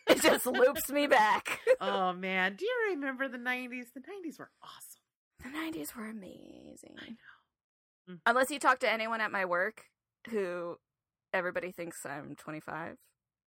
[0.16, 1.60] it just loops me back.
[1.80, 3.86] oh man, do you remember the '90s?
[3.94, 5.02] The '90s were awesome.
[5.42, 6.96] The nineties were amazing.
[6.98, 8.14] I know.
[8.14, 8.18] Mm.
[8.26, 9.84] Unless you talk to anyone at my work
[10.30, 10.76] who
[11.32, 12.96] everybody thinks I'm 25,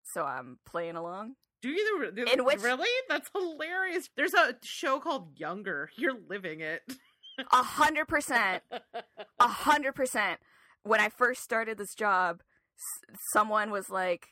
[0.03, 1.36] so I'm playing along.
[1.61, 2.89] Do you do, In which- really?
[3.09, 4.09] That's hilarious.
[4.15, 5.89] There's a show called Younger.
[5.95, 6.82] You're living it.
[7.51, 8.63] A hundred percent,
[9.41, 10.39] a hundred percent.
[10.84, 12.41] When I first started this job,
[12.78, 14.28] s- someone was like,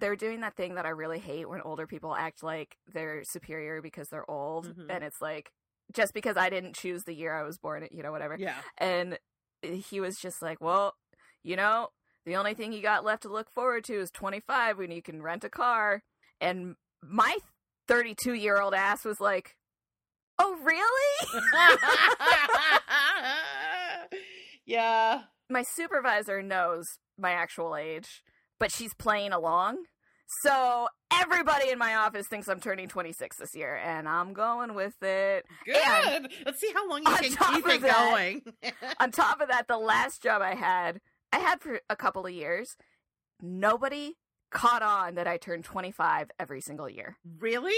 [0.00, 3.80] they're doing that thing that I really hate when older people act like they're superior
[3.80, 4.86] because they're old, Mhm.
[4.90, 5.52] and it's like
[5.94, 8.34] just because I didn't choose the year I was born, you know, whatever.
[8.36, 8.56] yeah.
[8.78, 9.20] and
[9.62, 10.96] he was just like, "Well,
[11.42, 11.88] you know,
[12.26, 15.22] the only thing you got left to look forward to is 25 when you can
[15.22, 16.02] rent a car."
[16.40, 17.36] And my
[17.88, 19.56] 32-year-old ass was like,
[20.38, 21.40] "Oh, really?"
[24.66, 25.22] yeah.
[25.50, 26.84] my supervisor knows
[27.18, 28.22] my actual age,
[28.60, 29.84] but she's playing along.
[30.42, 35.02] So everybody in my office thinks I'm turning 26 this year, and I'm going with
[35.02, 35.46] it.
[35.64, 36.30] Good.
[36.44, 38.42] Let's see how long you can keep it that- going.
[39.00, 41.00] On top of that, the last job I had,
[41.32, 42.76] I had for a couple of years,
[43.40, 44.16] nobody
[44.50, 47.16] caught on that I turned 25 every single year.
[47.38, 47.74] really?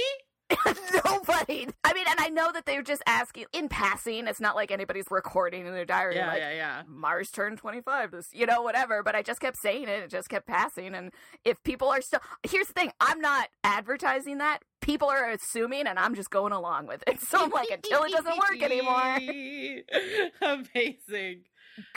[1.04, 1.68] nobody.
[1.84, 4.26] I mean, and I know that they were just asking in passing.
[4.26, 6.16] It's not like anybody's recording in their diary.
[6.16, 6.82] Yeah, like, yeah, yeah.
[6.90, 9.02] Marrs turned 25 this, you know, whatever.
[9.02, 10.02] But I just kept saying it.
[10.02, 10.94] It just kept passing.
[10.94, 11.12] And
[11.44, 14.60] if people are still, here's the thing I'm not advertising that.
[14.80, 17.20] People are assuming, and I'm just going along with it.
[17.30, 19.18] So I'm like, until it doesn't work anymore,
[20.42, 21.42] Amazing.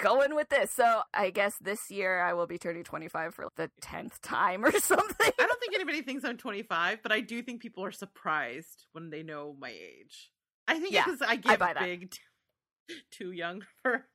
[0.02, 0.72] Going with this.
[0.72, 4.72] So I guess this year I will be turning 25 for the 10th time or
[4.80, 5.32] something.
[5.40, 9.10] I don't think anybody thinks I'm 25, but I do think people are surprised when
[9.10, 10.32] they know my age.
[10.68, 11.80] I think Yeah, because I get that.
[11.80, 14.06] big, t- too young for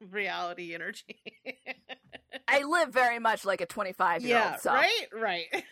[0.00, 1.20] reality energy.
[2.48, 4.60] I live very much like a 25 year yeah, old.
[4.60, 4.72] So.
[4.72, 5.46] right, right.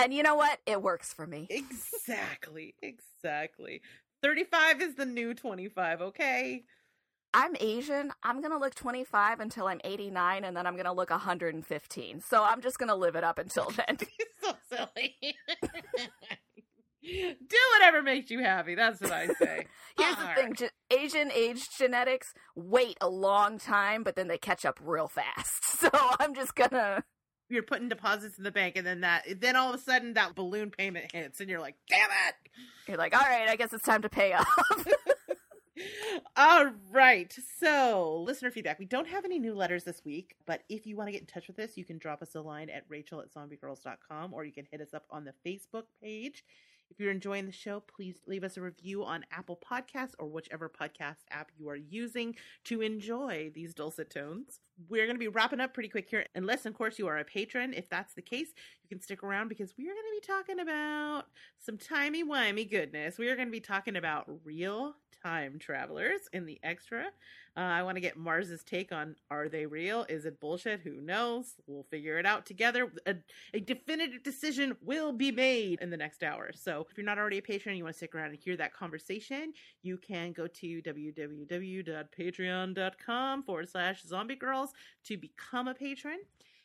[0.00, 0.60] And you know what?
[0.64, 1.48] It works for me.
[1.50, 3.82] exactly, exactly.
[4.22, 6.00] Thirty-five is the new twenty-five.
[6.00, 6.62] Okay.
[7.38, 8.10] I'm Asian.
[8.24, 12.20] I'm going to look 25 until I'm 89, and then I'm going to look 115.
[12.20, 13.96] So I'm just going to live it up until then.
[14.42, 15.16] so silly.
[17.00, 18.74] Do whatever makes you happy.
[18.74, 19.66] That's what I say.
[19.96, 24.36] Here's the All thing ge- Asian age genetics wait a long time, but then they
[24.36, 25.78] catch up real fast.
[25.78, 27.04] So I'm just going to.
[27.48, 30.34] You're putting deposits in the bank, and then that, then all of a sudden that
[30.34, 32.34] balloon payment hits, and you're like, "Damn it!"
[32.88, 34.88] You're like, all right, I guess it's time to pay off.
[36.36, 37.34] All right.
[37.58, 38.78] So, listener feedback.
[38.78, 41.26] We don't have any new letters this week, but if you want to get in
[41.26, 44.52] touch with us, you can drop us a line at rachel at zombiegrrlz.com or you
[44.52, 46.44] can hit us up on the Facebook page.
[46.90, 50.68] If you're enjoying the show, please leave us a review on Apple Podcasts or whichever
[50.68, 54.60] podcast app you are using to enjoy these dulcet tones.
[54.88, 57.24] We're going to be wrapping up pretty quick here, unless, of course, you are a
[57.24, 57.74] patron.
[57.74, 58.48] If that's the case,
[58.82, 61.24] you can stick around because we are going to be talking about
[61.58, 63.18] some timey-wimey goodness.
[63.18, 67.06] We are going to be talking about real time travelers in the extra.
[67.56, 70.06] Uh, I want to get Marrs's take on are they real?
[70.08, 70.80] Is it bullshit?
[70.80, 71.54] Who knows?
[71.66, 72.92] We'll figure it out together.
[73.06, 73.16] A,
[73.52, 76.50] a definitive decision will be made in the next hour.
[76.54, 78.56] So if you're not already a patron and you want to stick around and hear
[78.56, 79.52] that conversation,
[79.82, 84.68] you can go to www.patreon.com forward slash zombiegrrlz
[85.04, 86.18] to become a patron.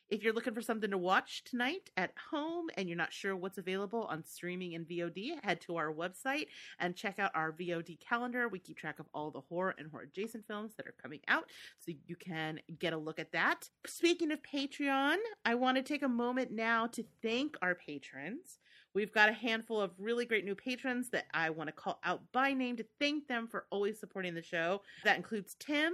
[0.10, 3.58] If you're looking for something to watch tonight at home and you're not sure what's
[3.58, 6.48] available on streaming and VOD, head to our website
[6.80, 8.48] and check out our VOD calendar.
[8.48, 11.50] We keep track of all the horror and horror adjacent films that are coming out,
[11.80, 13.70] so you can get a look at that.
[13.88, 18.60] Speaking of Patreon, I want to take a moment now to thank our patrons.
[18.94, 22.22] We've got a handful of really great new patrons that I want to call out
[22.32, 24.82] by name to thank them for always supporting the show.
[25.04, 25.94] That includes Tim,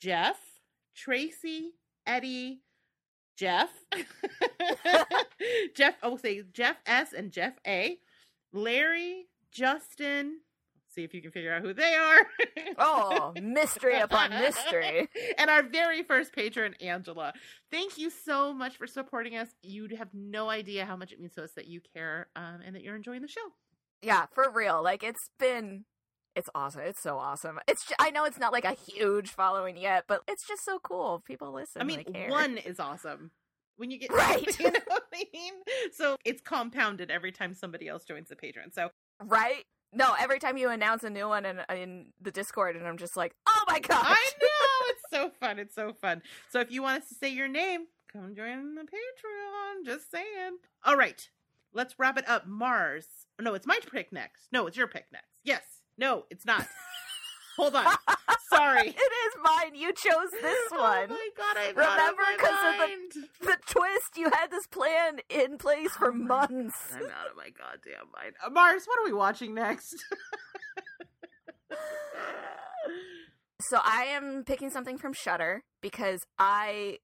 [0.00, 0.38] Jeff,
[0.94, 1.72] Tracy,
[2.06, 2.62] Eddie,
[3.36, 3.70] Jeff,
[5.76, 7.98] Jeff, oh, say Jeff S and Jeff A,
[8.52, 10.38] Larry, Justin.
[10.88, 12.26] See if you can figure out who they are.
[12.78, 15.08] Oh, mystery upon mystery.
[15.38, 17.34] and our very first patron, Angela.
[17.70, 19.48] Thank you so much for supporting us.
[19.62, 22.74] You have no idea how much it means to us that you care um, and
[22.74, 23.52] that you're enjoying the show.
[24.00, 24.82] Yeah, for real.
[24.82, 25.84] Like it's been
[26.36, 26.82] it's awesome.
[26.82, 27.58] It's so awesome.
[27.66, 30.78] It's ju- I know it's not like a huge following yet, but it's just so
[30.78, 31.22] cool.
[31.26, 31.82] People listen.
[31.82, 33.32] I mean, one is awesome.
[33.78, 34.58] When you get Right.
[34.60, 35.52] you know what I mean.
[35.92, 38.70] So it's compounded every time somebody else joins the patron.
[38.72, 38.90] So
[39.24, 39.64] right?
[39.92, 43.16] No, every time you announce a new one in in the Discord and I'm just
[43.16, 45.58] like, "Oh my god." I know it's so fun.
[45.58, 46.22] It's so fun.
[46.50, 49.84] So if you want us to say your name, come join the Patreon.
[49.86, 50.58] Just saying.
[50.84, 51.28] All right,
[51.72, 52.46] let's wrap it up.
[52.48, 53.06] Marrs.
[53.40, 54.48] No, it's my pick next.
[54.52, 55.28] No, it's your pick next.
[55.44, 55.62] Yes.
[55.98, 56.66] No, it's not.
[57.56, 57.86] Hold on.
[58.52, 58.88] Sorry.
[58.88, 59.74] It is mine.
[59.74, 61.08] You chose this one.
[61.10, 61.56] Oh my god!
[61.56, 66.12] I Remember, 'cause of the- the twist, you had this plan in place for Oh
[66.12, 66.76] months.
[66.94, 68.34] I'm out of my goddamn mind.
[68.44, 69.94] Uh, Marrs, what are we watching next?
[73.70, 76.98] So I am picking something from Shudder because I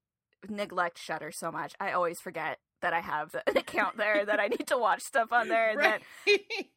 [0.49, 1.73] neglect Shudder so much.
[1.81, 5.33] I always forget that I have an account there that I need to watch stuff
[5.33, 6.03] on there and that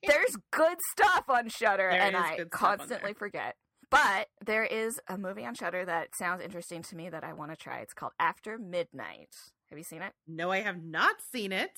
[0.07, 3.55] there's good stuff on Shudder and I good stuff on constantly forget.
[3.91, 7.51] But there is a movie on Shudder that sounds interesting to me that I want
[7.51, 7.79] to try.
[7.79, 9.29] It's called After Midnight.
[9.69, 10.13] Have you seen it?
[10.27, 11.71] No, I have not seen it.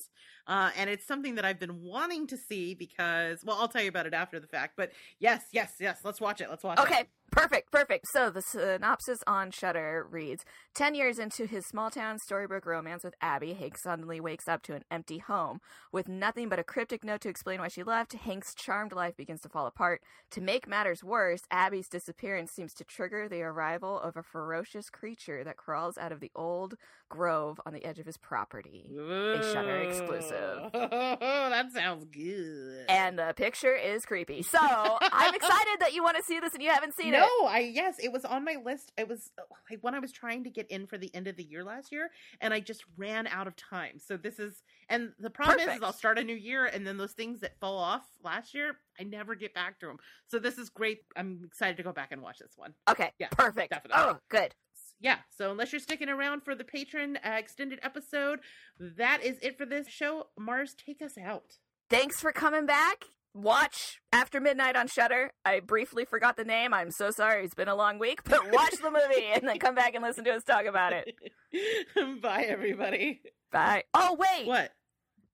[0.48, 3.90] Uh, and it's something that I've been wanting to see because, well, I'll tell you
[3.90, 4.74] about it after the fact.
[4.78, 6.50] But yes, yes, yes, let's watch it.
[6.50, 6.84] Let's watch it.
[6.84, 8.08] Okay, perfect, perfect.
[8.08, 13.54] So the synopsis on Shudder reads: Ten years into his small-town storybook romance with Abby,
[13.54, 15.60] Hank suddenly wakes up to an empty home
[15.92, 18.14] with nothing but a cryptic note to explain why she left.
[18.14, 20.02] Hank's charmed life begins to fall apart.
[20.32, 25.44] To make matters worse, Abby's disappearance seems to trigger the arrival of a ferocious creature
[25.44, 26.76] that crawls out of the old
[27.10, 28.90] grove on the edge of his property.
[28.98, 30.37] A Shudder exclusive.
[31.20, 32.86] Oh, that sounds good.
[32.90, 34.42] And the picture is creepy.
[34.42, 37.30] So I'm excited that you want to see this and you haven't seen no, it.
[37.42, 38.92] No, I yes, it was on my list.
[38.98, 41.36] It was oh, like when I was trying to get in for the end of
[41.36, 42.10] the year last year,
[42.42, 44.00] and I just ran out of time.
[44.00, 46.98] So this is, and the problem is, is I'll start a new year, and then
[46.98, 49.98] those things that fall off last year, I never get back to them.
[50.28, 51.00] So this is great.
[51.16, 52.74] I'm excited to go back and watch this one.
[52.90, 53.72] Okay, Yeah, perfect.
[53.72, 54.04] definitely.
[54.04, 54.54] Oh, good.
[55.00, 55.18] Yeah.
[55.38, 58.40] So unless you're sticking around for the patron uh, extended episode,
[58.80, 60.28] that is it for this show.
[60.40, 61.58] Marrs, take us out.
[61.90, 63.06] Thanks for coming back.
[63.34, 65.32] Watch After Midnight on Shudder.
[65.46, 66.74] I briefly forgot the name.
[66.74, 67.46] I'm so sorry.
[67.46, 70.24] It's been a long week, but watch the movie and then come back and listen
[70.24, 71.16] to us talk about it.
[72.22, 73.22] Bye, everybody.
[73.52, 73.84] Bye.
[73.94, 74.48] Oh, wait.
[74.48, 74.72] What?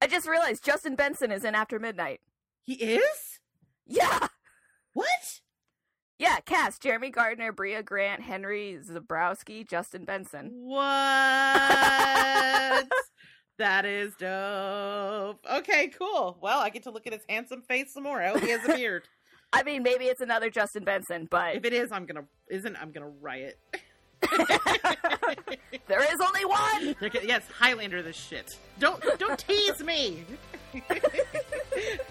[0.02, 2.20] I just realized Justin Benson is in After Midnight.
[2.62, 3.40] He is?
[3.86, 4.28] Yeah.
[4.94, 5.42] What?
[6.20, 10.52] Yeah, cast Jeremy Gardner, Brea Grant, Henry Zebrowski, Justin Benson.
[10.54, 10.84] What?
[13.58, 15.44] that is dope.
[15.52, 16.38] Okay, cool.
[16.40, 18.22] Well, I get to look at his handsome face some more.
[18.22, 19.04] I hope he has a beard.
[19.52, 22.92] I mean, maybe it's another Justin Benson, but if it is, I'm gonna isn't I'm
[22.92, 23.60] gonna riot.
[25.88, 26.96] there is only one.
[27.24, 28.50] Yes, Highlander this shit.
[28.80, 30.24] Don't don't tease me.
[30.74, 30.82] All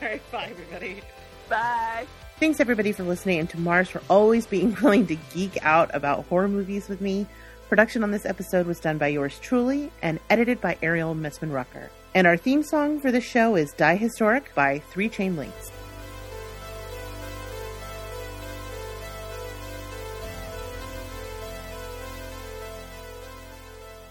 [0.00, 1.02] right, bye everybody.
[1.48, 2.06] Bye.
[2.42, 6.24] Thanks everybody for listening and to Marrs for always being willing to geek out about
[6.24, 7.24] horror movies with me.
[7.68, 11.88] Production on this episode was done by yours truly and edited by Ariel Missman Rucker.
[12.16, 15.70] And our theme song for this show is Die Historic by Three Chain Links.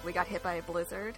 [0.05, 1.17] We got hit by a blizzard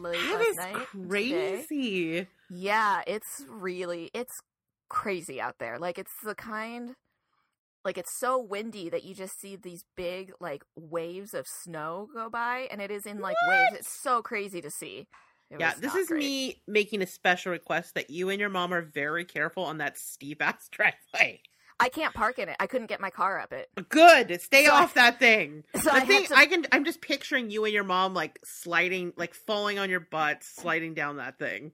[0.00, 0.86] late That last night.
[0.92, 1.08] today.
[1.08, 2.28] crazy.
[2.48, 4.40] Yeah, it's really it's
[4.94, 5.78] crazy out there.
[5.78, 6.94] Like it's the kind
[7.84, 12.30] like it's so windy that you just see these big like waves of snow go
[12.30, 13.74] by and it is in like waves.
[13.80, 15.06] It's so crazy to see.
[15.50, 16.20] It Yeah, this is great.
[16.20, 19.98] me making a special request that you and your mom are very careful on that
[19.98, 21.40] steep ass driveway.
[21.80, 22.56] I can't park in it.
[22.60, 23.68] I couldn't get my car up it.
[23.88, 24.40] Good.
[24.40, 25.64] Stay So I- off that thing.
[25.74, 28.38] So the I thing to I can I'm just picturing you and your mom like
[28.44, 31.72] sliding like falling on your butt, sliding down that thing.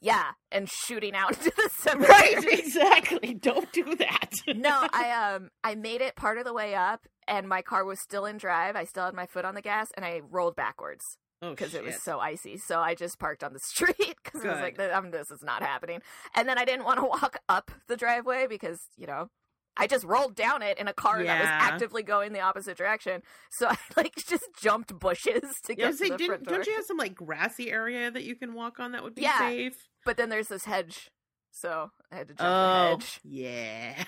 [0.00, 2.08] Yeah, and shooting out into the cemetery.
[2.36, 3.34] Right, exactly.
[3.34, 4.30] Don't do that.
[4.48, 8.00] no, I um I made it part of the way up and my car was
[8.00, 8.76] still in drive.
[8.76, 11.04] I still had my foot on the gas and I rolled backwards
[11.42, 12.56] oh, because it was so icy.
[12.56, 15.62] So I just parked on the street because I was like, um, "This is not
[15.62, 16.00] happening."
[16.34, 19.28] And then I didn't want to walk up the driveway because you know
[19.76, 23.22] I just rolled down it in a car that was actively going the opposite direction.
[23.52, 26.56] So I like just jumped bushes to Yeah, get to the didn't- front door.
[26.56, 29.22] don't you have some like grassy area that you can walk on that would be
[29.22, 29.38] Yeah.
[29.38, 29.74] safe?
[30.04, 31.10] But then there's this hedge,
[31.50, 33.20] so I had to jump oh, the hedge.
[33.24, 34.04] yeah.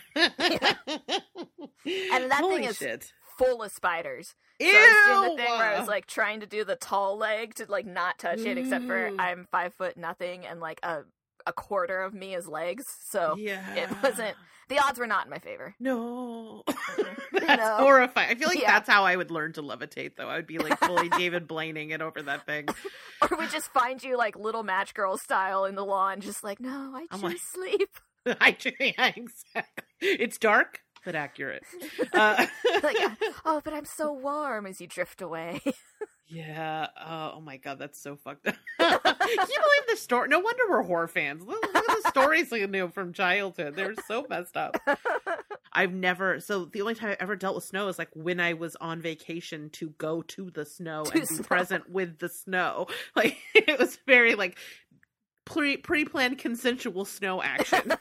[1.85, 3.13] And that Holy thing is shit.
[3.39, 4.35] Full of spiders.
[4.61, 4.71] Ew!
[4.71, 7.17] So I was doing the thing where I was like trying to do the tall
[7.17, 11.03] leg to like not touch it, except for I'm five foot nothing and like a
[11.47, 12.85] a quarter of me is legs.
[13.11, 14.37] So yeah, it wasn't-
[14.69, 15.75] the odds were not in my favor.
[15.81, 16.63] No,
[17.33, 17.77] that's No.
[17.79, 18.31] horrifying.
[18.31, 18.73] I feel like Yeah.
[18.73, 20.29] that's how I would learn to levitate, though.
[20.29, 22.69] I would be like fully David Blaining it over that thing.
[23.31, 26.59] Or we just find you like little match girl style in the lawn, just like,
[26.59, 27.89] no, I choose like- sleep.
[28.41, 29.85] I yeah, exactly.
[30.01, 31.63] It's dark but accurate.
[32.15, 32.47] Uh,
[32.83, 32.97] like,
[33.45, 35.61] oh, but I'm so warm as you drift away.
[36.29, 36.87] Yeah.
[36.97, 38.57] Uh, oh my god, that's so fucked up.
[38.79, 40.29] Can you believe the story?
[40.29, 41.45] No wonder we're horror fans.
[41.45, 43.77] Look, look at the stories we knew from childhood.
[43.77, 44.77] They're so messed up.
[45.73, 46.41] I've never.
[46.41, 49.01] So the only time I ever dealt with snow is like when I was on
[49.01, 52.87] vacation to go to the snow To and be present with the snow.
[53.15, 54.59] Like it was very like
[55.45, 57.93] pre pre planned consensual snow action.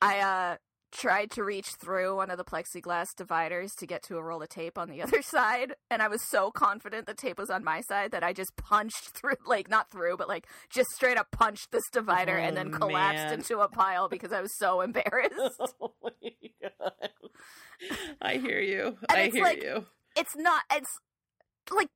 [0.00, 0.56] I uh
[0.94, 4.48] tried to reach through one of the plexiglass dividers to get to a roll of
[4.48, 7.80] tape on the other side, and I was so confident the tape was on my
[7.82, 11.72] side that I just punched through, like not through, but like just straight up punched
[11.72, 13.32] this divider and then Oh, collapsed man.
[13.34, 15.60] into a pile because I was so embarrassed.
[15.82, 15.92] oh!
[18.22, 18.96] I hear you.
[19.08, 19.84] And I hear like- you.
[20.16, 20.62] it's not.
[20.72, 20.90] It's
[21.70, 21.88] like.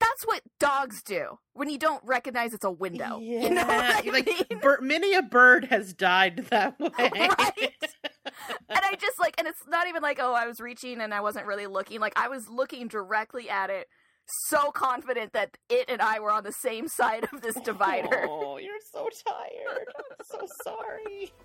[0.00, 3.18] That's what dogs do when you don't recognize it's a window.
[3.20, 4.44] Yeah, You know I like mean?
[4.60, 6.88] bir- many a bird has died that way.
[6.98, 7.74] Right?
[8.24, 11.20] and I just like, and it's not even like, oh, I was reaching and I
[11.20, 12.00] wasn't really looking.
[12.00, 13.88] Like I was looking directly at it,
[14.48, 18.26] so confident that it and I were on the same side of this divider.
[18.28, 19.88] Oh, you're so tired.
[19.98, 21.32] I'm so sorry.